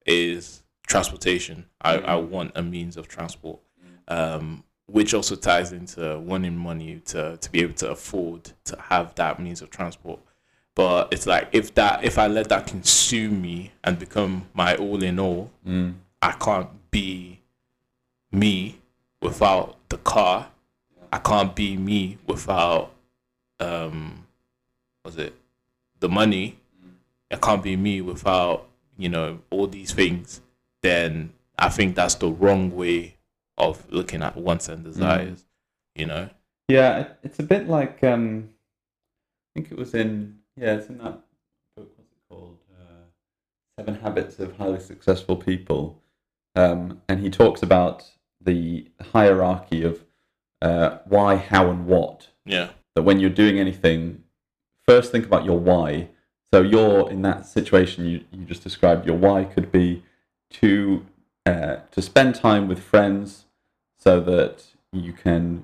is 0.10 0.64
transportation 0.88 1.66
i 1.82 1.96
i 2.00 2.16
want 2.16 2.52
a 2.56 2.62
means 2.64 2.98
of 2.98 3.08
transport 3.08 3.60
um 4.08 4.64
which 4.88 5.14
also 5.14 5.36
ties 5.36 5.72
into 5.72 6.18
wanting 6.20 6.58
money 6.58 7.00
to 7.06 7.38
to 7.38 7.52
be 7.52 7.62
able 7.62 7.76
to 7.76 7.92
afford 7.92 8.52
to 8.64 8.76
have 8.82 9.14
that 9.16 9.40
means 9.40 9.62
of 9.62 9.70
transport. 9.70 10.20
But 10.76 11.10
it's 11.14 11.28
like 11.28 11.50
if 11.52 11.76
that 11.76 12.04
if 12.04 12.18
I 12.18 12.28
let 12.28 12.50
that 12.50 12.66
consume 12.66 13.40
me 13.42 13.72
and 13.84 14.00
become 14.00 14.48
my 14.54 14.76
all 14.76 15.04
in 15.04 15.20
all, 15.20 15.52
Mm. 15.66 15.94
I 16.22 16.32
can't 16.32 16.70
be 16.90 17.42
me 18.32 18.80
without 19.22 19.78
the 19.90 19.98
car. 19.98 20.50
I 21.14 21.20
can't 21.20 21.56
be 21.56 21.78
me 21.78 22.18
without 22.26 22.92
um 23.60 24.26
was 25.06 25.18
it 25.18 25.36
the 26.00 26.10
money. 26.10 26.58
I 27.32 27.36
can't 27.36 27.62
be 27.62 27.76
me 27.76 28.02
without, 28.02 28.69
you 29.00 29.10
know, 29.10 29.40
all 29.50 29.66
these 29.66 29.94
things, 29.94 30.42
then 30.84 31.34
I 31.58 31.70
think 31.70 31.96
that's 31.96 32.16
the 32.16 32.30
wrong 32.30 32.76
way 32.76 33.16
of 33.58 33.90
looking 33.92 34.22
at 34.22 34.36
wants 34.38 34.68
and 34.68 34.84
desires. 34.84 35.46
You 35.96 36.06
know? 36.06 36.30
Yeah, 36.68 37.08
it's 37.24 37.40
a 37.40 37.44
bit 37.44 37.68
like 37.68 38.04
um, 38.04 38.50
I 38.52 39.60
think 39.60 39.72
it 39.72 39.78
was 39.78 39.96
in 39.96 40.40
yeah, 40.56 40.76
it's 40.76 40.88
in 40.88 40.98
that 40.98 41.20
book. 41.76 41.90
What's 41.96 42.12
it 42.12 42.30
called? 42.30 42.58
Uh, 42.72 43.06
Seven 43.80 43.96
Habits 43.96 44.38
of 44.40 44.56
Highly 44.58 44.80
Successful 44.80 45.38
People. 45.38 46.02
um, 46.56 47.02
and 47.08 47.22
he 47.22 47.30
talks 47.30 47.64
about 47.64 48.04
the 48.42 48.88
hierarchy 49.14 49.84
of 49.84 50.04
uh, 50.62 50.98
why, 51.06 51.38
how, 51.38 51.70
and 51.70 51.86
what. 51.86 52.28
Yeah. 52.46 52.70
That 52.96 53.04
when 53.04 53.20
you're 53.20 53.30
doing 53.30 53.60
anything, 53.60 54.24
first 54.88 55.12
think 55.12 55.26
about 55.26 55.46
your 55.46 55.60
why. 55.60 56.10
So 56.54 56.62
you're 56.62 57.10
in 57.10 57.22
that 57.24 57.46
situation 57.46 58.06
you, 58.06 58.24
you 58.32 58.46
just 58.46 58.64
described. 58.64 59.06
Your 59.06 59.16
why 59.18 59.44
could 59.44 59.72
be 59.72 60.04
to 60.52 61.06
uh, 61.46 61.78
to 61.92 62.02
spend 62.02 62.36
time 62.36 62.68
with 62.68 62.80
friends, 62.80 63.46
so 63.98 64.20
that 64.22 64.66
you 64.92 65.14
can 65.14 65.64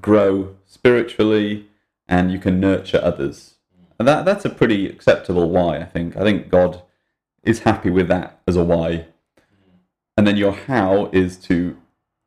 grow 0.00 0.56
spiritually 0.66 1.66
and 2.08 2.32
you 2.32 2.38
can 2.38 2.60
nurture 2.60 3.00
others. 3.02 3.54
And 3.98 4.06
that 4.08 4.24
that's 4.24 4.44
a 4.44 4.50
pretty 4.50 4.86
acceptable 4.88 5.48
why. 5.50 5.78
I 5.78 5.84
think. 5.84 6.16
I 6.16 6.22
think 6.22 6.48
God 6.50 6.82
is 7.42 7.60
happy 7.60 7.90
with 7.90 8.08
that 8.08 8.40
as 8.46 8.56
a 8.56 8.64
why. 8.64 9.06
And 10.16 10.26
then 10.26 10.36
your 10.36 10.52
how 10.52 11.08
is 11.12 11.36
to 11.38 11.76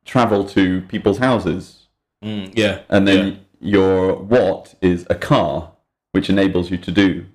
travel 0.06 0.44
to 0.50 0.82
people's 0.82 1.20
houses 1.20 1.82
Mm, 2.24 2.52
yeah. 2.56 2.82
and 2.90 3.08
then 3.08 3.28
yeah. 3.28 3.36
your 3.60 4.16
what 4.16 4.74
is 4.82 5.06
a 5.10 5.16
car 5.16 5.74
which 6.12 6.30
enables 6.30 6.72
you 6.72 6.78
to 6.78 6.92
do 6.92 7.26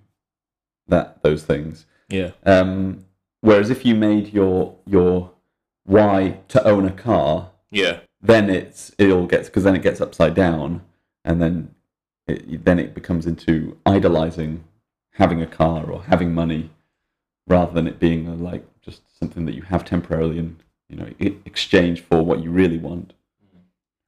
that 0.90 1.23
those 1.23 1.42
things 1.42 1.87
yeah. 2.09 2.30
um, 2.44 3.04
whereas 3.40 3.70
if 3.70 3.85
you 3.87 3.94
made 3.94 4.32
your 4.32 4.76
your 4.87 5.30
why 5.85 6.38
to 6.49 6.62
own 6.64 6.85
a 6.87 6.92
car 6.92 7.50
Yeah. 7.70 8.00
then 8.20 8.50
it's 8.50 8.92
it 8.99 9.11
all 9.11 9.26
gets 9.26 9.49
because 9.49 9.64
then 9.64 9.75
it 9.76 9.82
gets 9.82 10.00
upside 10.00 10.35
down 10.35 10.82
and 11.25 11.40
then 11.40 11.75
it, 12.26 12.64
then 12.64 12.78
it 12.78 12.94
becomes 12.94 13.26
into 13.26 13.76
idolizing 13.87 14.64
having 15.14 15.40
a 15.42 15.47
car 15.47 15.90
or 15.90 16.02
having 16.04 16.32
money 16.35 16.70
rather 17.47 17.73
than 17.73 17.87
it 17.88 17.99
being 17.99 18.26
a, 18.28 18.35
like 18.35 18.64
just 18.82 19.02
something 19.18 19.44
that 19.47 19.54
you 19.54 19.62
have 19.62 19.85
temporarily 19.85 20.38
and 20.38 20.62
you 20.88 20.97
know 20.97 21.09
exchange 21.44 22.00
for 22.00 22.23
what 22.23 22.42
you 22.42 22.50
really 22.50 22.78
want 22.78 23.12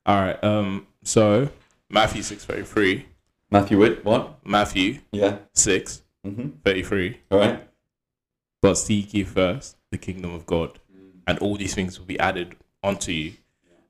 All 0.07 0.21
right. 0.21 0.43
Um. 0.43 0.87
So 1.05 1.49
Matthew 1.89 2.23
six 2.23 2.45
thirty 2.45 2.65
three. 2.65 3.07
matthew 3.51 3.79
what 4.03 4.45
Matthew 4.47 5.01
yeah 5.13 5.39
six 5.55 6.02
mm-hmm. 6.27 6.49
thirty 6.65 6.83
three. 6.83 7.21
all 7.31 7.39
right 7.39 7.69
But 8.61 8.75
seek 8.77 9.13
ye 9.15 9.25
first 9.25 9.77
the 9.91 9.99
kingdom 9.99 10.33
of 10.35 10.47
God, 10.47 10.79
and 11.27 11.39
all 11.39 11.57
these 11.57 11.75
things 11.75 11.99
will 11.99 12.07
be 12.07 12.19
added 12.19 12.57
onto 12.83 13.13
you. 13.13 13.33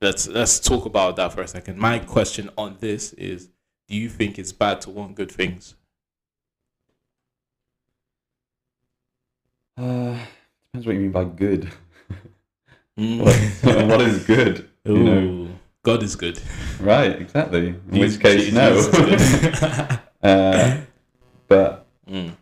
Let's 0.00 0.26
let's 0.28 0.58
talk 0.60 0.84
about 0.86 1.16
that 1.16 1.32
for 1.32 1.42
a 1.42 1.48
second. 1.48 1.78
My 1.78 1.98
question 2.00 2.50
on 2.58 2.76
this 2.80 3.12
is: 3.14 3.50
Do 3.88 3.96
you 3.96 4.08
think 4.08 4.38
it's 4.38 4.52
bad 4.52 4.80
to 4.82 4.90
want 4.90 5.14
good 5.14 5.30
things? 5.30 5.74
Uh, 9.76 10.16
depends 10.72 10.86
what 10.86 10.94
you 10.94 11.00
mean 11.00 11.12
by 11.12 11.24
good. 11.24 11.70
Mm. 12.98 13.20
What, 13.64 13.86
what 13.86 14.00
is 14.02 14.24
good? 14.26 14.68
You 14.84 14.98
know, 14.98 15.48
God 15.82 16.02
is 16.02 16.14
good. 16.16 16.40
right? 16.80 17.12
Exactly. 17.20 17.68
In 17.68 17.80
Jesus- 17.92 18.16
which 18.18 18.22
case, 18.22 18.52
no. 18.52 18.74
Jesus 18.74 18.90
good. 18.90 20.00
uh, 20.22 20.76
but 21.48 21.86
Mm. 22.10 22.32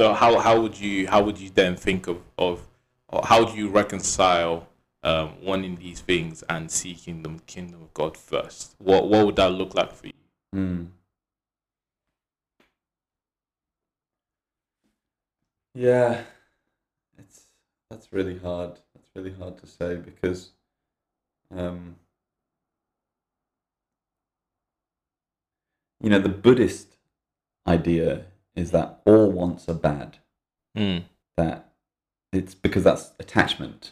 So 0.00 0.14
how 0.14 0.38
how 0.38 0.58
would 0.58 0.80
you 0.80 1.06
how 1.08 1.22
would 1.24 1.38
you 1.38 1.50
then 1.50 1.76
think 1.76 2.06
of 2.06 2.22
of 2.38 2.66
how 3.22 3.44
do 3.44 3.54
you 3.54 3.68
reconcile 3.68 4.66
um, 5.02 5.34
wanting 5.42 5.76
these 5.76 6.00
things 6.00 6.42
and 6.48 6.70
seeking 6.70 7.22
the 7.22 7.38
kingdom 7.46 7.82
of 7.82 7.92
God 7.92 8.16
first? 8.16 8.76
What 8.78 9.10
what 9.10 9.26
would 9.26 9.36
that 9.36 9.52
look 9.52 9.74
like 9.74 9.92
for 9.92 10.06
you? 10.06 10.12
hmm. 10.54 10.84
yeah, 15.74 16.22
it's 17.18 17.48
that's 17.90 18.10
really 18.10 18.38
hard. 18.38 18.78
That's 18.94 19.10
really 19.14 19.34
hard 19.34 19.58
to 19.58 19.66
say 19.66 19.96
because, 19.96 20.52
um, 21.54 21.96
you 26.00 26.08
know, 26.08 26.20
the 26.20 26.30
Buddhist 26.30 26.96
idea 27.66 28.29
is 28.54 28.70
that 28.72 29.00
all 29.04 29.30
wants 29.30 29.68
are 29.68 29.74
bad. 29.74 30.18
Mm. 30.76 31.02
that 31.36 31.72
it's 32.32 32.54
because 32.54 32.84
that's 32.84 33.10
attachment 33.18 33.90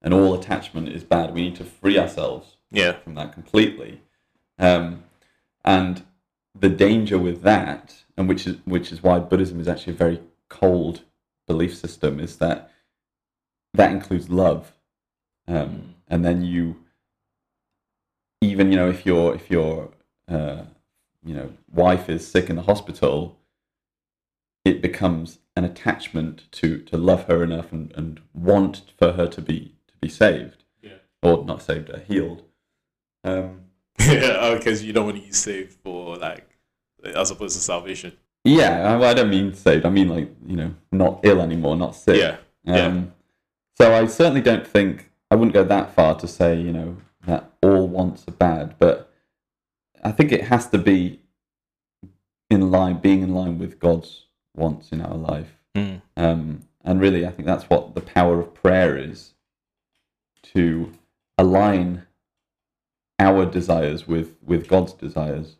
and 0.00 0.14
all 0.14 0.32
attachment 0.32 0.88
is 0.88 1.04
bad 1.04 1.34
we 1.34 1.42
need 1.42 1.56
to 1.56 1.64
free 1.64 1.98
ourselves 1.98 2.56
Yeah. 2.70 2.92
from 2.92 3.14
that 3.16 3.34
completely 3.34 4.00
um, 4.58 5.02
and 5.66 6.02
the 6.58 6.70
danger 6.70 7.18
with 7.18 7.42
that 7.42 8.04
and 8.16 8.26
which 8.26 8.46
is 8.46 8.56
which 8.64 8.90
is 8.90 9.02
why 9.02 9.18
buddhism 9.18 9.60
is 9.60 9.68
actually 9.68 9.92
a 9.92 9.96
very 9.96 10.20
cold 10.48 11.02
belief 11.46 11.76
system 11.76 12.18
is 12.18 12.38
that 12.38 12.70
that 13.74 13.92
includes 13.92 14.30
love 14.30 14.72
um, 15.46 15.94
and 16.08 16.24
then 16.24 16.42
you 16.42 16.76
even 18.40 18.70
you 18.70 18.76
know 18.76 18.88
if 18.88 19.04
your 19.04 19.34
if 19.34 19.50
your 19.50 19.90
uh, 20.28 20.62
you 21.22 21.34
know 21.34 21.52
wife 21.70 22.08
is 22.08 22.26
sick 22.26 22.48
in 22.48 22.56
the 22.56 22.62
hospital 22.62 23.38
it 24.64 24.80
becomes 24.82 25.38
an 25.56 25.64
attachment 25.64 26.50
to 26.52 26.78
to 26.78 26.96
love 26.96 27.24
her 27.24 27.42
enough 27.42 27.72
and, 27.72 27.92
and 27.96 28.20
want 28.32 28.82
for 28.98 29.12
her 29.12 29.26
to 29.28 29.40
be 29.40 29.74
to 29.88 29.94
be 30.00 30.08
saved 30.08 30.64
Yeah. 30.82 30.94
or 31.22 31.44
not 31.44 31.62
saved 31.62 31.90
or 31.90 31.98
healed 31.98 32.42
um, 33.24 33.60
yeah, 34.00 34.54
because 34.56 34.82
you 34.84 34.92
don't 34.92 35.06
want 35.06 35.16
to 35.18 35.24
use 35.26 35.38
saved 35.38 35.72
for 35.82 36.16
like 36.16 36.48
as 37.14 37.30
opposed 37.30 37.56
to 37.56 37.62
salvation. 37.62 38.12
yeah 38.44 38.92
I, 38.98 39.10
I 39.10 39.14
don't 39.14 39.30
mean 39.30 39.54
saved 39.54 39.84
I 39.86 39.90
mean 39.90 40.08
like 40.08 40.30
you 40.46 40.56
know 40.56 40.74
not 40.92 41.20
ill 41.22 41.40
anymore 41.40 41.76
not 41.76 41.94
sick 41.94 42.16
Yeah. 42.18 42.36
yeah. 42.64 42.86
Um, 42.86 43.12
so 43.78 43.92
I 43.94 44.06
certainly 44.06 44.40
don't 44.40 44.66
think 44.66 45.10
I 45.30 45.36
wouldn't 45.36 45.54
go 45.54 45.64
that 45.64 45.94
far 45.94 46.14
to 46.16 46.26
say 46.28 46.60
you 46.60 46.72
know 46.72 46.96
that 47.26 47.50
all 47.62 47.88
wants 47.88 48.28
are 48.28 48.32
bad, 48.32 48.74
but 48.78 49.10
I 50.02 50.12
think 50.12 50.30
it 50.30 50.44
has 50.44 50.68
to 50.68 50.76
be 50.78 51.20
in 52.50 52.70
line, 52.70 52.98
being 52.98 53.22
in 53.22 53.34
line 53.34 53.58
with 53.58 53.78
God's 53.80 54.26
wants 54.56 54.92
in 54.92 55.00
our 55.00 55.16
life. 55.16 55.56
Mm. 55.74 56.02
Um, 56.16 56.60
and 56.84 57.00
really, 57.00 57.26
I 57.26 57.30
think 57.30 57.46
that's 57.46 57.64
what 57.64 57.94
the 57.94 58.00
power 58.00 58.40
of 58.40 58.54
prayer 58.54 58.96
is 58.96 59.32
to 60.54 60.92
align 61.38 62.02
our 63.18 63.46
desires 63.46 64.06
with, 64.06 64.36
with 64.42 64.68
God's 64.68 64.92
desires. 64.92 65.56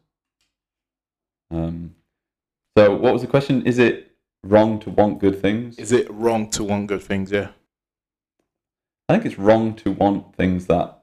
Um, 1.50 1.94
so, 2.76 2.94
what 2.94 3.12
was 3.12 3.22
the 3.22 3.28
question? 3.28 3.66
Is 3.66 3.78
it 3.78 4.12
wrong 4.42 4.78
to 4.80 4.90
want 4.90 5.20
good 5.20 5.40
things? 5.40 5.78
Is 5.78 5.92
it 5.92 6.10
wrong 6.10 6.50
to 6.50 6.64
want 6.64 6.88
good 6.88 7.02
things? 7.02 7.30
Yeah. 7.30 7.50
I 9.08 9.14
think 9.14 9.26
it's 9.26 9.38
wrong 9.38 9.74
to 9.76 9.92
want 9.92 10.34
things 10.34 10.66
that 10.66 11.02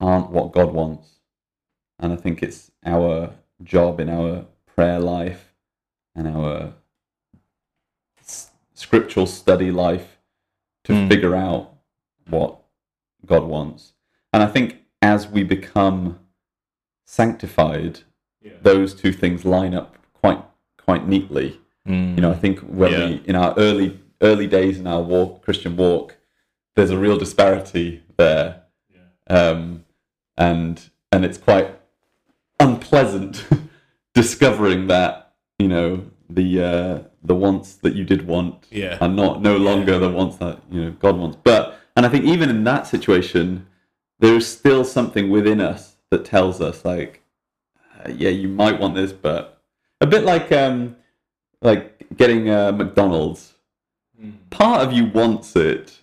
aren't 0.00 0.30
what 0.30 0.52
God 0.52 0.72
wants. 0.72 1.20
And 1.98 2.12
I 2.12 2.16
think 2.16 2.42
it's 2.42 2.70
our 2.84 3.34
job 3.62 4.00
in 4.00 4.08
our 4.08 4.46
prayer 4.74 4.98
life 4.98 5.52
and 6.14 6.26
our 6.26 6.72
scriptural 8.84 9.26
study 9.26 9.70
life 9.70 10.18
to 10.84 10.92
Mm. 10.94 11.08
figure 11.08 11.34
out 11.36 11.74
what 12.28 12.60
God 13.26 13.44
wants. 13.44 13.92
And 14.32 14.42
I 14.42 14.46
think 14.46 14.68
as 15.02 15.28
we 15.28 15.42
become 15.44 16.18
sanctified, 17.04 18.00
Yeah. 18.40 18.52
those 18.62 18.94
two 18.94 19.12
things 19.12 19.44
line 19.44 19.74
up 19.74 19.96
quite 20.14 20.42
quite 20.78 21.06
neatly. 21.06 21.60
Mm. 21.86 22.14
You 22.16 22.22
know, 22.22 22.30
I 22.30 22.34
think 22.36 22.60
when 22.60 22.92
Yeah. 22.92 23.06
we 23.08 23.22
in 23.26 23.36
our 23.36 23.52
early 23.58 24.00
early 24.22 24.46
days 24.46 24.78
in 24.78 24.86
our 24.86 25.02
walk, 25.02 25.42
Christian 25.42 25.76
walk, 25.76 26.16
there's 26.74 26.90
a 26.90 26.98
real 26.98 27.18
disparity 27.18 28.02
there, 28.16 28.62
um, 29.28 29.84
and 30.38 30.88
and 31.12 31.24
it's 31.26 31.38
quite 31.38 31.68
unpleasant 32.58 33.44
discovering 34.14 34.86
that 34.88 35.32
you 35.58 35.68
know 35.68 36.04
the 36.28 36.62
uh, 36.62 36.98
the 37.22 37.34
wants 37.34 37.74
that 37.76 37.94
you 37.94 38.04
did 38.04 38.26
want 38.26 38.66
Yeah. 38.70 38.96
are 39.00 39.08
not 39.08 39.42
no 39.42 39.56
longer 39.56 39.98
the 39.98 40.08
wants 40.10 40.36
that 40.36 40.60
you 40.70 40.84
know 40.84 40.90
God 40.92 41.16
wants. 41.18 41.36
But 41.42 41.78
and 41.96 42.06
I 42.06 42.08
think 42.08 42.24
even 42.24 42.48
in 42.50 42.64
that 42.64 42.86
situation, 42.86 43.66
there 44.20 44.34
is 44.36 44.46
still 44.46 44.84
something 44.84 45.30
within 45.30 45.60
us 45.60 45.96
that 46.10 46.24
tells 46.24 46.60
us 46.60 46.84
like, 46.84 47.22
uh, 48.04 48.10
yeah, 48.10 48.30
you 48.30 48.48
might 48.48 48.80
want 48.80 48.94
this, 48.94 49.12
but 49.12 49.60
a 50.00 50.06
bit 50.06 50.24
like 50.24 50.50
um, 50.52 50.96
like 51.62 52.06
getting 52.16 52.48
uh, 52.50 52.72
McDonald's. 52.72 53.54
Part 54.50 54.82
of 54.82 54.92
you 54.92 55.06
wants 55.06 55.56
it, 55.56 56.00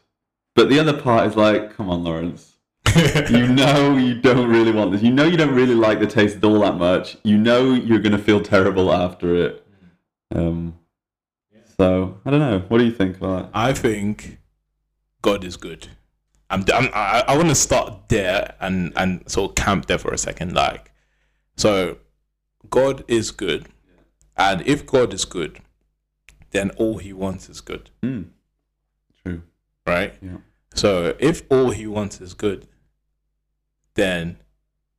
but 0.56 0.70
the 0.70 0.80
other 0.80 1.00
part 1.00 1.28
is 1.28 1.36
like, 1.36 1.76
come 1.76 1.90
on, 1.90 2.04
Laurence. 2.04 2.54
You 3.30 3.48
know 3.48 3.96
you 3.96 4.16
don't 4.20 4.50
really 4.50 4.72
want 4.72 4.92
this. 4.92 5.04
You 5.04 5.12
know 5.12 5.26
you 5.26 5.38
don't 5.38 5.54
really 5.54 5.76
like 5.76 6.00
the 6.00 6.08
taste 6.08 6.44
all 6.44 6.62
that 6.62 6.78
much. 6.78 7.18
You 7.24 7.38
know 7.38 7.74
you're 7.74 8.00
gonna 8.00 8.18
feel 8.18 8.42
terrible 8.42 8.92
after 8.92 9.36
it. 9.36 9.64
Um, 10.34 10.80
so 11.80 12.20
I 12.26 12.30
don't 12.32 12.40
know. 12.40 12.60
What 12.68 12.78
do 12.80 12.86
you 12.86 12.92
think 12.92 13.18
about 13.18 13.52
that? 13.52 13.58
I 13.58 13.74
think 13.74 14.40
God 15.22 15.44
is 15.44 15.58
good. 15.58 15.88
I'm, 16.50 16.64
I'm 16.74 16.90
I, 16.94 17.24
I 17.28 17.38
want 17.38 17.50
to 17.50 17.56
start 17.56 18.08
there 18.10 18.56
and 18.60 18.94
and 18.96 19.30
sort 19.30 19.52
of 19.52 19.56
camp 19.56 19.86
there 19.88 19.98
for 19.98 20.12
a 20.12 20.18
second. 20.18 20.54
Like, 20.54 20.92
so 21.56 21.98
God 22.70 23.04
is 23.08 23.32
good, 23.32 23.68
and 24.38 24.62
if 24.66 24.86
God 24.86 25.14
is 25.14 25.26
good, 25.26 25.60
then 26.52 26.70
all 26.72 26.98
He 27.00 27.12
wants 27.14 27.50
is 27.50 27.62
good. 27.62 27.90
Hmm. 28.02 28.24
True. 29.24 29.42
right? 29.86 30.14
Yeah. 30.22 30.38
So 30.74 31.16
if 31.20 31.42
all 31.50 31.72
he 31.72 31.88
wants 31.88 32.22
is 32.22 32.34
good, 32.36 32.68
then 33.96 34.38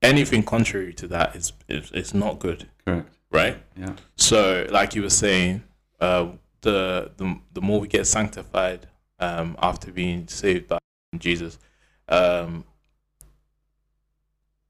anything 0.02 0.42
contrary 0.42 0.92
to 0.94 1.06
that 1.08 1.36
is 1.36 1.52
is, 1.68 1.90
is 1.92 2.12
not 2.12 2.40
good, 2.40 2.68
Correct. 2.84 3.08
right? 3.30 3.56
Yeah. 3.76 3.94
So, 4.16 4.66
like 4.70 4.94
you 4.96 5.02
were 5.02 5.10
saying, 5.10 5.62
uh, 6.00 6.32
the 6.62 7.10
the 7.16 7.38
the 7.52 7.60
more 7.60 7.80
we 7.80 7.88
get 7.88 8.06
sanctified 8.06 8.88
um, 9.20 9.56
after 9.62 9.90
being 9.92 10.28
saved 10.28 10.68
by 10.68 10.78
Jesus, 11.18 11.58
um, 12.08 12.64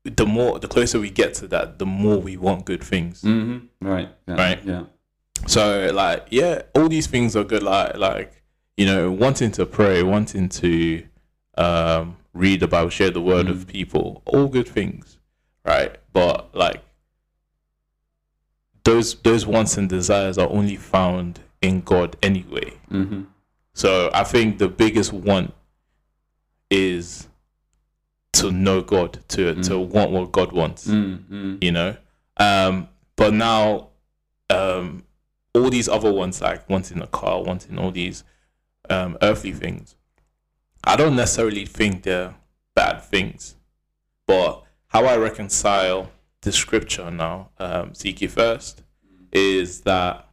the 0.04 0.26
more 0.26 0.58
the 0.58 0.68
closer 0.68 0.98
we 1.00 1.10
get 1.10 1.34
to 1.34 1.48
that, 1.48 1.78
the 1.78 1.86
more 1.86 2.18
we 2.18 2.36
want 2.36 2.64
good 2.64 2.82
things. 2.82 3.22
Mm-hmm. 3.22 3.86
Right. 3.86 4.08
Yeah. 4.26 4.34
Right. 4.34 4.64
Yeah. 4.64 4.84
So, 5.46 5.90
like, 5.94 6.26
yeah, 6.30 6.62
all 6.74 6.88
these 6.88 7.06
things 7.06 7.36
are 7.36 7.44
good. 7.44 7.62
Like, 7.62 7.96
like 7.96 8.42
you 8.76 8.86
know, 8.86 9.10
wanting 9.10 9.50
to 9.52 9.66
pray, 9.66 10.02
wanting 10.02 10.48
to 10.48 11.04
um, 11.56 12.16
read 12.32 12.60
the 12.60 12.68
Bible, 12.68 12.90
share 12.90 13.10
the 13.10 13.20
word 13.20 13.46
Mm. 13.46 13.50
with 13.50 13.66
people, 13.66 14.22
all 14.24 14.46
good 14.48 14.68
things, 14.68 15.18
right? 15.64 15.96
But 16.12 16.54
like 16.54 16.82
those 18.84 19.14
those 19.22 19.46
wants 19.46 19.76
and 19.76 19.88
desires 19.88 20.38
are 20.38 20.48
only 20.50 20.76
found 20.76 21.40
in 21.62 21.80
God 21.80 22.16
anyway. 22.22 22.72
Mm-hmm. 22.90 23.22
So 23.74 24.10
I 24.12 24.24
think 24.24 24.58
the 24.58 24.68
biggest 24.68 25.12
want 25.12 25.54
is 26.70 27.28
to 28.34 28.50
know 28.52 28.82
God, 28.82 29.20
to 29.28 29.54
to 29.54 29.70
Mm. 29.70 29.88
want 29.88 30.10
what 30.10 30.32
God 30.32 30.52
wants 30.52 30.86
Mm-hmm. 30.86 31.56
you 31.60 31.72
know. 31.72 31.96
Um, 32.36 32.88
but 33.16 33.34
now, 33.34 33.88
um, 34.50 35.04
all 35.54 35.70
these 35.70 35.88
other 35.88 36.12
ones, 36.12 36.40
like 36.40 36.68
wanting 36.68 37.00
a 37.02 37.06
car, 37.06 37.42
wanting 37.42 37.78
all 37.78 37.90
these 37.90 38.22
um, 38.90 39.16
earthly 39.22 39.52
things, 39.52 39.96
I 40.84 40.94
don't 40.96 41.16
necessarily 41.16 41.66
think 41.66 42.04
they're 42.04 42.34
bad 42.74 43.02
things. 43.02 43.56
But 44.26 44.62
how 44.88 45.04
I 45.06 45.16
reconcile 45.16 46.10
the 46.42 46.52
scripture 46.52 47.10
now, 47.10 47.50
um, 47.58 47.94
seek 47.94 48.20
ye 48.20 48.28
first, 48.28 48.82
is 49.32 49.80
that 49.80 50.27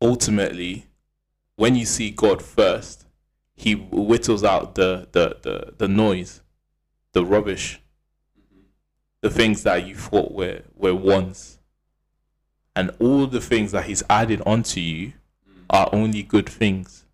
ultimately, 0.00 0.86
when 1.56 1.74
you 1.74 1.84
see 1.84 2.10
God 2.10 2.42
first, 2.42 3.06
He 3.54 3.72
whittles 3.72 4.44
out 4.44 4.74
the 4.74 5.08
the 5.12 5.36
the, 5.42 5.74
the 5.78 5.88
noise, 5.88 6.42
the 7.12 7.24
rubbish, 7.24 7.80
the 9.20 9.30
things 9.30 9.62
that 9.64 9.86
you 9.86 9.94
thought 9.94 10.32
were 10.32 10.62
were 10.74 10.94
wants, 10.94 11.58
and 12.76 12.90
all 13.00 13.26
the 13.26 13.40
things 13.40 13.72
that 13.72 13.86
He's 13.86 14.02
added 14.08 14.42
onto 14.46 14.80
you 14.80 15.12
are 15.70 15.90
only 15.92 16.22
good 16.22 16.48
things. 16.48 17.04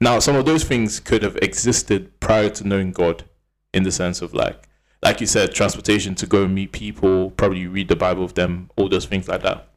Now, 0.00 0.18
some 0.18 0.34
of 0.34 0.46
those 0.46 0.64
things 0.64 0.98
could 0.98 1.22
have 1.22 1.36
existed 1.36 2.18
prior 2.20 2.48
to 2.50 2.66
knowing 2.66 2.92
God, 2.92 3.24
in 3.74 3.82
the 3.82 3.92
sense 3.92 4.22
of 4.22 4.32
like, 4.32 4.66
like 5.02 5.20
you 5.20 5.26
said, 5.26 5.54
transportation 5.54 6.14
to 6.16 6.26
go 6.26 6.44
and 6.44 6.54
meet 6.54 6.72
people, 6.72 7.30
probably 7.32 7.66
read 7.66 7.88
the 7.88 7.96
Bible 7.96 8.22
with 8.22 8.34
them, 8.34 8.70
all 8.76 8.88
those 8.88 9.04
things 9.04 9.28
like 9.28 9.42
that. 9.42 9.68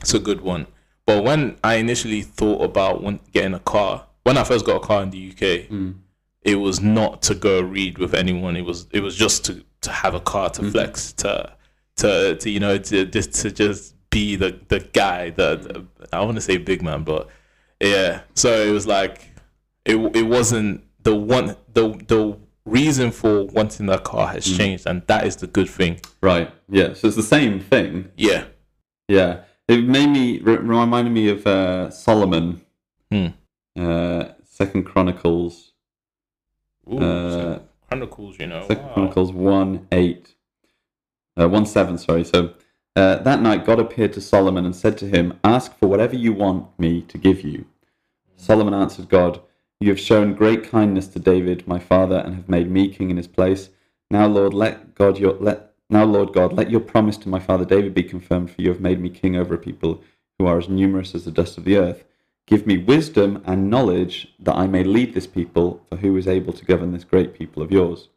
It's 0.00 0.14
a 0.14 0.18
good 0.18 0.40
one. 0.40 0.66
But 1.06 1.22
when 1.24 1.56
I 1.62 1.74
initially 1.76 2.22
thought 2.22 2.62
about 2.62 3.02
when 3.02 3.20
getting 3.32 3.54
a 3.54 3.60
car, 3.60 4.06
when 4.24 4.36
I 4.36 4.44
first 4.44 4.66
got 4.66 4.76
a 4.76 4.80
car 4.80 5.02
in 5.02 5.10
the 5.10 5.18
UK, 5.18 5.68
Mm. 5.70 5.94
it 6.42 6.56
was 6.56 6.80
not 6.80 7.22
to 7.22 7.34
go 7.34 7.60
read 7.60 7.98
with 7.98 8.14
anyone. 8.14 8.56
It 8.56 8.64
was 8.64 8.86
it 8.92 9.00
was 9.02 9.16
just 9.16 9.44
to 9.46 9.64
to 9.82 9.90
have 9.92 10.14
a 10.14 10.20
car 10.20 10.50
to 10.50 10.62
Mhm. 10.62 10.72
flex 10.72 11.12
to 11.12 11.52
to 11.98 12.36
to 12.36 12.50
you 12.50 12.58
know 12.60 12.76
to 12.78 13.04
just 13.06 13.32
to 13.42 13.50
just 13.52 13.94
be 14.10 14.34
the 14.36 14.58
the 14.68 14.80
guy 14.80 15.30
the, 15.30 15.56
the 15.56 15.86
I 16.12 16.20
want 16.24 16.36
to 16.36 16.40
say 16.40 16.56
big 16.56 16.82
man, 16.82 17.04
but 17.04 17.28
yeah. 17.80 18.22
So 18.34 18.50
it 18.66 18.70
was 18.72 18.86
like 18.86 19.30
it 19.84 19.96
it 20.16 20.26
wasn't 20.26 20.82
the 21.04 21.14
one 21.14 21.56
the 21.72 21.90
the 22.08 22.36
reason 22.64 23.12
for 23.12 23.44
wanting 23.44 23.86
that 23.86 24.02
car 24.02 24.26
has 24.28 24.44
Mm. 24.44 24.56
changed, 24.56 24.86
and 24.86 25.02
that 25.06 25.24
is 25.24 25.36
the 25.36 25.46
good 25.46 25.70
thing. 25.70 26.00
Right. 26.20 26.50
Yeah. 26.68 26.94
So 26.94 27.06
it's 27.06 27.16
the 27.16 27.22
same 27.22 27.60
thing. 27.60 28.10
Yeah. 28.16 28.44
Yeah. 29.08 29.42
It 29.68 29.84
made 29.84 30.08
me 30.08 30.38
re- 30.40 30.56
reminded 30.58 31.12
me 31.12 31.28
of 31.28 31.46
uh, 31.46 31.90
Solomon. 31.90 32.60
Hmm. 33.10 33.26
Uh, 33.78 34.28
Second 34.44 34.84
Chronicles. 34.84 35.72
Ooh, 36.90 36.98
Uh, 36.98 37.30
so 37.30 37.62
Chronicles, 37.88 38.38
you 38.38 38.46
know. 38.46 38.66
Second 38.66 38.86
wow. 38.86 38.94
Chronicles 38.94 39.32
one 39.32 39.86
eight. 39.92 40.34
Uh, 41.38 41.48
one 41.48 41.66
seven. 41.66 41.98
Sorry. 41.98 42.24
So. 42.24 42.54
Uh, 42.94 43.16
that 43.24 43.42
night, 43.42 43.66
God 43.66 43.78
appeared 43.78 44.14
to 44.14 44.22
Solomon 44.22 44.64
and 44.64 44.74
said 44.74 44.96
to 44.96 45.06
him, 45.06 45.38
Ask 45.44 45.76
for 45.78 45.86
whatever 45.86 46.16
you 46.16 46.32
want 46.32 46.66
me 46.78 47.02
to 47.02 47.18
give 47.18 47.42
you. 47.44 47.66
Solomon 48.36 48.72
answered 48.72 49.10
God, 49.10 49.38
You 49.80 49.90
have 49.90 50.00
shown 50.00 50.32
great 50.32 50.64
kindness 50.70 51.06
to 51.08 51.18
David, 51.18 51.68
my 51.68 51.78
father, 51.78 52.16
and 52.16 52.34
have 52.34 52.48
made 52.48 52.70
me 52.70 52.88
king 52.88 53.10
in 53.10 53.18
his 53.18 53.26
place. 53.26 53.68
Now, 54.10 54.26
Lord, 54.28 54.54
let 54.54 54.94
God 54.94 55.18
your 55.18 55.34
let 55.34 55.72
now, 55.88 56.04
Lord 56.04 56.32
God, 56.32 56.52
let 56.52 56.70
your 56.70 56.80
promise 56.80 57.16
to 57.18 57.28
my 57.28 57.38
father 57.38 57.64
David 57.64 57.94
be 57.94 58.02
confirmed, 58.02 58.50
for 58.50 58.60
you 58.60 58.70
have 58.70 58.80
made 58.80 59.00
me 59.00 59.08
king 59.08 59.36
over 59.36 59.54
a 59.54 59.58
people 59.58 60.02
who 60.38 60.46
are 60.46 60.58
as 60.58 60.68
numerous 60.68 61.14
as 61.14 61.24
the 61.24 61.30
dust 61.30 61.56
of 61.58 61.64
the 61.64 61.76
earth. 61.76 62.04
Give 62.46 62.66
me 62.66 62.78
wisdom 62.78 63.42
and 63.46 63.70
knowledge 63.70 64.34
that 64.40 64.56
I 64.56 64.66
may 64.66 64.82
lead 64.84 65.14
this 65.14 65.26
people, 65.26 65.84
for 65.88 65.96
who 65.96 66.16
is 66.16 66.26
able 66.26 66.52
to 66.52 66.64
govern 66.64 66.92
this 66.92 67.04
great 67.04 67.34
people 67.34 67.62
of 67.62 67.70
yours? 67.70 68.08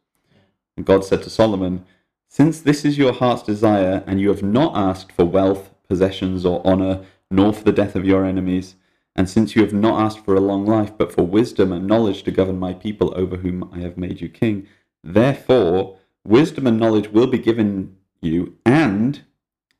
And 0.76 0.84
God 0.84 1.04
said 1.04 1.22
to 1.22 1.30
Solomon, 1.30 1.84
Since 2.28 2.60
this 2.60 2.84
is 2.84 2.98
your 2.98 3.12
heart's 3.12 3.42
desire, 3.42 4.02
and 4.06 4.20
you 4.20 4.28
have 4.28 4.42
not 4.42 4.76
asked 4.76 5.12
for 5.12 5.24
wealth, 5.24 5.70
possessions, 5.88 6.44
or 6.44 6.64
honor, 6.66 7.04
nor 7.30 7.52
for 7.52 7.64
the 7.64 7.72
death 7.72 7.94
of 7.94 8.04
your 8.04 8.24
enemies, 8.24 8.74
and 9.14 9.28
since 9.28 9.54
you 9.54 9.62
have 9.62 9.72
not 9.72 10.00
asked 10.00 10.24
for 10.24 10.34
a 10.34 10.40
long 10.40 10.66
life, 10.66 10.92
but 10.96 11.12
for 11.12 11.22
wisdom 11.22 11.72
and 11.72 11.86
knowledge 11.86 12.22
to 12.24 12.30
govern 12.30 12.58
my 12.58 12.72
people 12.72 13.12
over 13.16 13.36
whom 13.36 13.68
I 13.72 13.78
have 13.80 13.96
made 13.96 14.20
you 14.20 14.28
king, 14.28 14.66
therefore 15.04 15.98
wisdom 16.24 16.66
and 16.66 16.78
knowledge 16.78 17.08
will 17.08 17.26
be 17.26 17.38
given 17.38 17.96
you, 18.20 18.56
and 18.64 19.22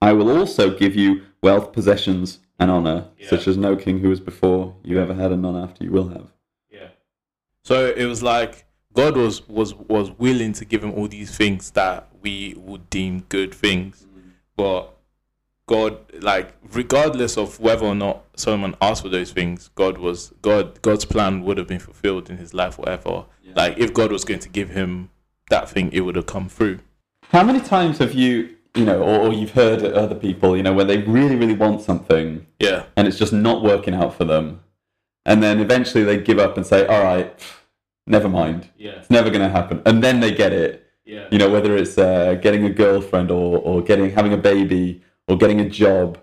I 0.01 0.13
will 0.13 0.37
also 0.37 0.77
give 0.77 0.95
you 0.95 1.23
wealth, 1.43 1.73
possessions, 1.73 2.39
and 2.59 2.71
honor, 2.71 3.09
Yeah. 3.19 3.29
such 3.29 3.47
as 3.49 3.57
no 3.57 3.77
king 3.77 4.01
who 4.01 4.09
was 4.09 4.21
before 4.21 4.77
you 4.83 4.99
ever 4.99 5.15
had, 5.15 5.33
and 5.33 5.43
none 5.43 5.57
after 5.57 5.85
you 5.85 5.91
will 5.91 6.09
have. 6.09 6.29
Yeah. 6.71 6.89
So 7.65 7.87
it 7.87 8.05
was 8.07 8.23
like 8.23 8.65
God 8.93 9.17
was 9.17 9.49
was 9.49 9.75
was 9.75 10.11
willing 10.13 10.53
to 10.55 10.65
give 10.65 10.83
him 10.83 10.93
all 10.93 11.09
these 11.09 11.37
things 11.37 11.71
that 11.73 12.09
we 12.23 12.55
would 12.57 12.91
deem 12.91 13.21
good 13.29 13.55
things, 13.55 14.07
mm-hmm. 14.07 14.31
but 14.57 14.97
God, 15.67 15.99
like 16.21 16.53
regardless 16.73 17.39
of 17.39 17.61
whether 17.61 17.87
or 17.87 17.95
not 17.95 18.25
Solomon 18.35 18.75
asked 18.83 19.03
for 19.03 19.09
those 19.09 19.31
things, 19.33 19.71
God 19.77 19.99
was 19.99 20.33
God. 20.43 20.83
God's 20.83 21.05
plan 21.05 21.43
would 21.45 21.59
have 21.59 21.69
been 21.69 21.79
fulfilled 21.79 22.29
in 22.29 22.39
his 22.39 22.53
life, 22.53 22.77
whatever. 22.77 23.27
Yeah. 23.43 23.53
Like 23.55 23.79
if 23.79 23.95
God 23.95 24.11
was 24.11 24.25
going 24.25 24.41
to 24.41 24.49
give 24.49 24.71
him 24.71 25.11
that 25.51 25.69
thing, 25.69 25.93
it 25.93 26.01
would 26.01 26.17
have 26.17 26.27
come 26.27 26.49
through. 26.49 26.79
How 27.31 27.45
many 27.45 27.61
times 27.61 27.99
have 27.99 28.13
you, 28.15 28.51
you 28.75 28.85
know, 28.85 29.01
or, 29.03 29.19
or 29.29 29.33
you've 29.33 29.53
heard 29.53 29.83
other 29.85 30.15
people, 30.15 30.57
you 30.57 30.63
know, 30.63 30.73
when 30.73 30.87
they 30.87 30.99
really, 30.99 31.37
really 31.37 31.55
want 31.55 31.83
something 31.83 32.47
Yeah. 32.59 32.85
and 32.97 33.07
it's 33.07 33.19
just 33.19 33.33
not 33.33 33.63
working 33.63 33.95
out 33.95 34.15
for 34.15 34.25
them, 34.25 34.61
and 35.27 35.43
then 35.43 35.61
eventually 35.61 36.03
they 36.05 36.19
give 36.19 36.39
up 36.39 36.57
and 36.57 36.65
say, 36.67 36.87
"All 36.87 37.03
right, 37.05 37.33
never 38.07 38.29
mind, 38.29 38.69
Yeah. 38.79 38.93
it's 38.93 39.11
never 39.11 39.29
going 39.31 39.43
to 39.43 39.51
happen," 39.51 39.83
and 39.85 40.03
then 40.03 40.21
they 40.21 40.33
get 40.33 40.53
it. 40.53 40.87
Yeah. 41.05 41.27
You 41.31 41.39
know, 41.39 41.51
whether 41.51 41.77
it's 41.77 41.99
uh, 41.99 42.35
getting 42.41 42.65
a 42.65 42.71
girlfriend 42.71 43.31
or 43.31 43.59
or 43.59 43.83
getting 43.83 44.11
having 44.11 44.33
a 44.33 44.37
baby 44.37 45.03
or 45.29 45.37
getting 45.37 45.61
a 45.61 45.69
job, 45.69 46.19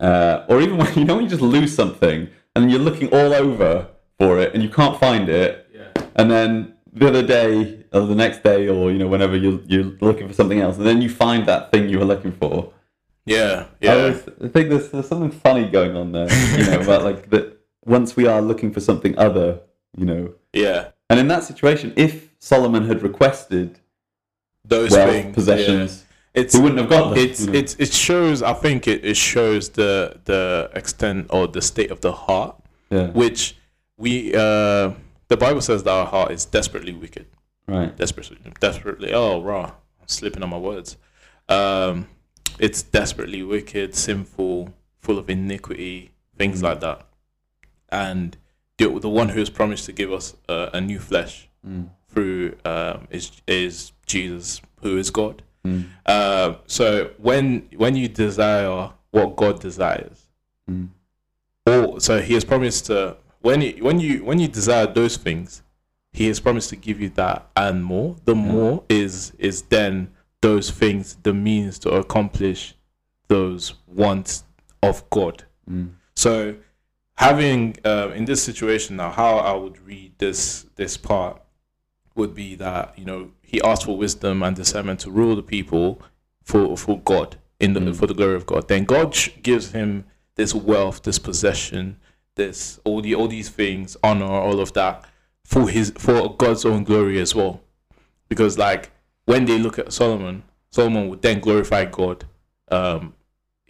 uh, 0.00 0.44
or 0.48 0.60
even 0.60 0.76
when 0.80 0.92
you 0.94 1.04
know 1.04 1.14
when 1.16 1.24
you 1.24 1.30
just 1.30 1.42
lose 1.42 1.74
something 1.74 2.28
and 2.54 2.70
you're 2.70 2.80
looking 2.80 3.08
all 3.08 3.32
over 3.34 3.88
for 4.18 4.38
it 4.38 4.52
and 4.54 4.62
you 4.62 4.68
can't 4.68 4.98
find 5.00 5.28
it, 5.28 5.66
Yeah. 5.74 6.02
and 6.16 6.30
then 6.30 6.71
the 6.92 7.08
other 7.08 7.22
day 7.26 7.84
or 7.92 8.02
the 8.02 8.14
next 8.14 8.42
day 8.42 8.68
or 8.68 8.90
you 8.92 8.98
know 8.98 9.08
whenever 9.08 9.36
you're 9.36 9.60
you're 9.66 9.92
looking 10.00 10.28
for 10.28 10.34
something 10.34 10.60
else 10.60 10.76
and 10.76 10.86
then 10.86 11.00
you 11.00 11.08
find 11.08 11.46
that 11.46 11.70
thing 11.72 11.88
you 11.88 11.98
were 11.98 12.04
looking 12.04 12.32
for 12.32 12.72
Yeah. 13.24 13.66
I, 13.80 13.84
Yeah. 13.84 13.92
always, 13.94 14.22
I 14.44 14.48
think 14.48 14.68
there's, 14.70 14.88
there's 14.90 15.08
something 15.08 15.30
funny 15.30 15.68
going 15.68 15.96
on 15.96 16.12
there 16.12 16.28
you 16.58 16.64
know 16.70 16.80
about 16.80 17.02
like 17.04 17.30
that 17.30 17.58
once 17.84 18.14
we 18.16 18.26
are 18.26 18.42
looking 18.42 18.72
for 18.72 18.80
something 18.80 19.16
other 19.18 19.60
you 19.96 20.04
know 20.04 20.34
Yeah. 20.52 20.88
and 21.08 21.18
in 21.18 21.28
that 21.28 21.44
situation 21.44 21.92
if 21.96 22.12
solomon 22.38 22.86
had 22.86 23.02
requested 23.02 23.78
Those 24.64 24.90
wealth 24.92 25.10
things. 25.10 25.34
possessions 25.34 25.90
Yeah. 25.92 26.08
It's 26.42 26.54
he 26.54 26.60
wouldn't 26.62 26.80
have 26.80 26.88
got 26.90 27.10
them 27.10 27.18
it's 27.24 27.40
you 27.40 27.46
know. 27.52 27.58
it's 27.58 27.74
it 27.84 27.92
shows 27.92 28.42
i 28.42 28.54
think 28.64 28.86
it, 28.92 29.04
it 29.12 29.16
shows 29.32 29.62
the 29.80 29.92
the 30.30 30.70
extent 30.80 31.26
or 31.30 31.46
the 31.56 31.60
state 31.72 31.90
of 31.90 32.00
the 32.06 32.12
heart 32.26 32.54
yeah 32.90 33.08
which 33.22 33.40
we 33.98 34.12
uh 34.34 34.90
the 35.32 35.36
bible 35.46 35.62
says 35.62 35.82
that 35.84 35.90
our 36.00 36.06
heart 36.14 36.30
is 36.30 36.44
desperately 36.44 36.92
wicked 36.92 37.26
right 37.66 37.96
desperately 37.96 38.36
desperately 38.60 39.10
oh 39.20 39.40
raw 39.50 39.64
i'm 40.00 40.08
slipping 40.18 40.42
on 40.42 40.50
my 40.50 40.58
words 40.70 40.96
um 41.48 42.06
it's 42.58 42.82
desperately 42.98 43.42
wicked 43.42 43.94
sinful 43.94 44.56
full 45.04 45.18
of 45.22 45.26
iniquity 45.30 46.10
things 46.36 46.60
Mm. 46.60 46.64
like 46.68 46.80
that 46.80 46.98
and 47.90 48.36
the, 48.78 48.86
the 49.06 49.08
one 49.20 49.28
who 49.30 49.38
has 49.38 49.50
promised 49.50 49.84
to 49.86 49.92
give 49.92 50.12
us 50.12 50.26
uh, 50.48 50.68
a 50.78 50.80
new 50.80 50.98
flesh 50.98 51.48
Mm. 51.66 51.88
through 52.08 52.56
um 52.64 53.06
is 53.10 53.24
is 53.46 53.92
jesus 54.04 54.60
who 54.82 54.96
is 54.98 55.10
god 55.10 55.42
Mm. 55.64 55.84
uh, 56.06 56.54
so 56.66 56.86
when 57.18 57.68
when 57.82 57.94
you 58.00 58.08
desire 58.08 58.90
what 59.12 59.36
God 59.36 59.60
desires, 59.60 60.18
Mm. 60.68 60.88
or 61.66 62.00
so 62.00 62.20
He 62.20 62.34
has 62.34 62.44
promised 62.44 62.86
to 62.86 63.16
when 63.42 63.60
you 63.60 63.84
when 63.84 64.00
you 64.00 64.24
when 64.24 64.38
you 64.38 64.48
desire 64.48 64.86
those 64.86 65.16
things, 65.16 65.62
He 66.12 66.26
has 66.28 66.40
promised 66.40 66.70
to 66.70 66.76
give 66.76 67.00
you 67.00 67.10
that 67.10 67.48
and 67.56 67.84
more. 67.84 68.16
The 68.24 68.34
more 68.34 68.84
is 68.88 69.32
is 69.38 69.62
then 69.62 70.12
those 70.40 70.70
things 70.70 71.16
the 71.22 71.32
means 71.34 71.78
to 71.80 71.90
accomplish 71.90 72.74
those 73.28 73.74
wants 73.86 74.44
of 74.82 75.08
God. 75.10 75.44
Mm. 75.70 75.92
So, 76.16 76.56
having 77.16 77.76
uh, 77.84 78.10
in 78.14 78.24
this 78.24 78.42
situation 78.42 78.96
now, 78.96 79.10
how 79.10 79.38
I 79.38 79.54
would 79.54 79.78
read 79.80 80.18
this 80.18 80.66
this 80.76 80.96
part 80.96 81.40
would 82.14 82.34
be 82.34 82.54
that 82.56 82.98
you 82.98 83.04
know 83.04 83.30
he 83.42 83.60
asked 83.62 83.84
for 83.84 83.96
wisdom 83.96 84.42
and 84.42 84.54
discernment 84.56 85.00
to 85.00 85.10
rule 85.10 85.36
the 85.36 85.42
people 85.42 86.00
for 86.42 86.76
for 86.76 87.00
God 87.00 87.36
in 87.60 87.72
the 87.74 87.80
Mm. 87.80 87.96
for 87.96 88.06
the 88.06 88.14
glory 88.14 88.34
of 88.34 88.44
God. 88.46 88.68
Then 88.68 88.84
God 88.84 89.14
sh- 89.14 89.30
gives 89.42 89.72
him 89.72 90.04
this 90.34 90.54
wealth, 90.54 91.02
this 91.02 91.18
possession, 91.18 91.96
this 92.34 92.80
all 92.84 93.00
the 93.02 93.14
all 93.14 93.28
these 93.28 93.48
things, 93.48 93.96
honor, 94.02 94.24
all 94.26 94.60
of 94.60 94.72
that 94.74 95.04
for 95.44 95.68
his 95.68 95.92
for 95.98 96.34
God's 96.36 96.64
own 96.64 96.84
glory 96.84 97.20
as 97.20 97.34
well. 97.34 97.60
Because 98.28 98.58
like 98.58 98.90
when 99.26 99.44
they 99.44 99.58
look 99.58 99.78
at 99.78 99.92
Solomon, 99.92 100.42
Solomon 100.70 101.08
would 101.08 101.22
then 101.22 101.40
glorify 101.40 101.84
God. 101.84 102.24
Um, 102.70 103.14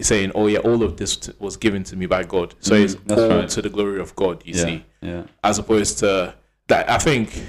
saying, 0.01 0.33
"Oh 0.35 0.49
yeah, 0.49 0.59
all 0.59 0.83
of 0.83 0.97
this 0.97 1.17
t- 1.17 1.33
was 1.39 1.57
given 1.57 1.85
to 1.85 1.97
me 1.97 2.07
by 2.07 2.25
God." 2.25 2.55
So 2.61 2.75
Mm, 2.75 2.85
it's 2.85 3.13
all 3.13 3.29
right. 3.29 3.49
to 3.49 3.63
the 3.63 3.69
glory 3.69 4.01
of 4.01 4.17
God. 4.17 4.43
You 4.45 4.55
yeah, 4.55 4.65
see, 4.65 4.85
yeah. 5.01 5.23
as 5.45 5.59
opposed 5.61 5.99
to 5.99 6.35
that. 6.67 6.91
I 6.91 6.99
think, 6.99 7.41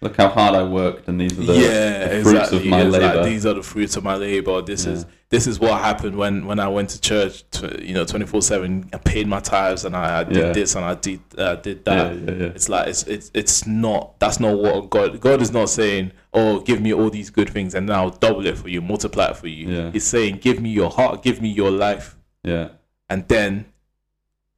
Look 0.00 0.16
how 0.16 0.28
hard 0.28 0.54
I 0.54 0.62
worked, 0.62 1.08
and 1.08 1.20
these 1.20 1.32
are 1.36 1.42
the, 1.42 1.54
yeah, 1.54 2.06
the 2.08 2.22
fruits 2.22 2.28
exactly. 2.30 2.58
of 2.58 2.66
my 2.66 2.82
It's 2.82 2.92
like, 2.92 3.02
labor. 3.14 3.24
these 3.24 3.44
are 3.46 3.54
the 3.54 3.62
fruits 3.64 3.96
of 3.96 4.04
my 4.04 4.14
labor. 4.14 4.62
This 4.62 4.86
is 4.86 5.06
this 5.28 5.48
is 5.48 5.58
what 5.58 5.80
happened 5.80 6.16
when 6.16 6.46
when 6.46 6.60
I 6.60 6.68
went 6.68 6.90
to 6.90 7.00
church. 7.00 7.42
To, 7.52 7.84
you 7.84 7.94
know, 7.94 8.04
twenty 8.04 8.24
four 8.24 8.40
seven. 8.40 8.88
I 8.92 8.98
paid 8.98 9.26
my 9.26 9.40
tithes 9.40 9.84
and 9.84 9.96
I, 9.96 10.20
I 10.20 10.24
did 10.24 10.36
Yeah. 10.36 10.52
this 10.52 10.76
and 10.76 10.84
I 10.84 10.94
did 10.94 11.20
uh, 11.36 11.56
did 11.56 11.82
yeah, 11.84 12.04
that. 12.04 12.16
yeah, 12.16 12.30
yeah. 12.30 12.46
It's 12.54 12.68
like 12.68 12.86
it's 12.86 13.02
it's 13.08 13.30
it's 13.34 13.66
not. 13.66 14.18
That's 14.20 14.38
not 14.38 14.56
what 14.56 14.88
God. 14.88 15.18
God 15.20 15.42
is 15.42 15.50
not 15.52 15.68
saying, 15.68 16.12
"Oh, 16.32 16.60
give 16.60 16.80
me 16.80 16.94
all 16.94 17.10
these 17.10 17.30
good 17.30 17.50
things 17.50 17.74
and 17.74 17.88
then 17.88 17.96
I'll 17.96 18.10
double 18.10 18.46
it 18.46 18.56
for 18.56 18.68
you, 18.68 18.80
multiply 18.80 19.30
it 19.30 19.36
for 19.36 19.48
you." 19.48 19.66
Yeah. 19.68 19.90
He's 19.90 20.04
saying, 20.04 20.36
"Give 20.36 20.60
me 20.60 20.70
your 20.70 20.90
heart, 20.90 21.22
give 21.24 21.42
me 21.42 21.48
your 21.48 21.70
life." 21.72 22.16
yeah. 22.44 22.68
and 23.10 23.26
then 23.26 23.64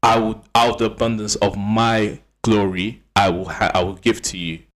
I 0.03 0.19
will, 0.19 0.45
out 0.55 0.73
of 0.73 0.79
the 0.79 0.85
abundance 0.87 1.37
of 1.37 1.57
my 1.57 2.21
glory, 2.43 3.03
I 3.17 3.31
will, 3.31 3.49
ha- 3.49 3.71
I 3.75 3.83
will 3.85 3.95
give 3.97 4.21
to 4.23 4.39
you. 4.39 4.61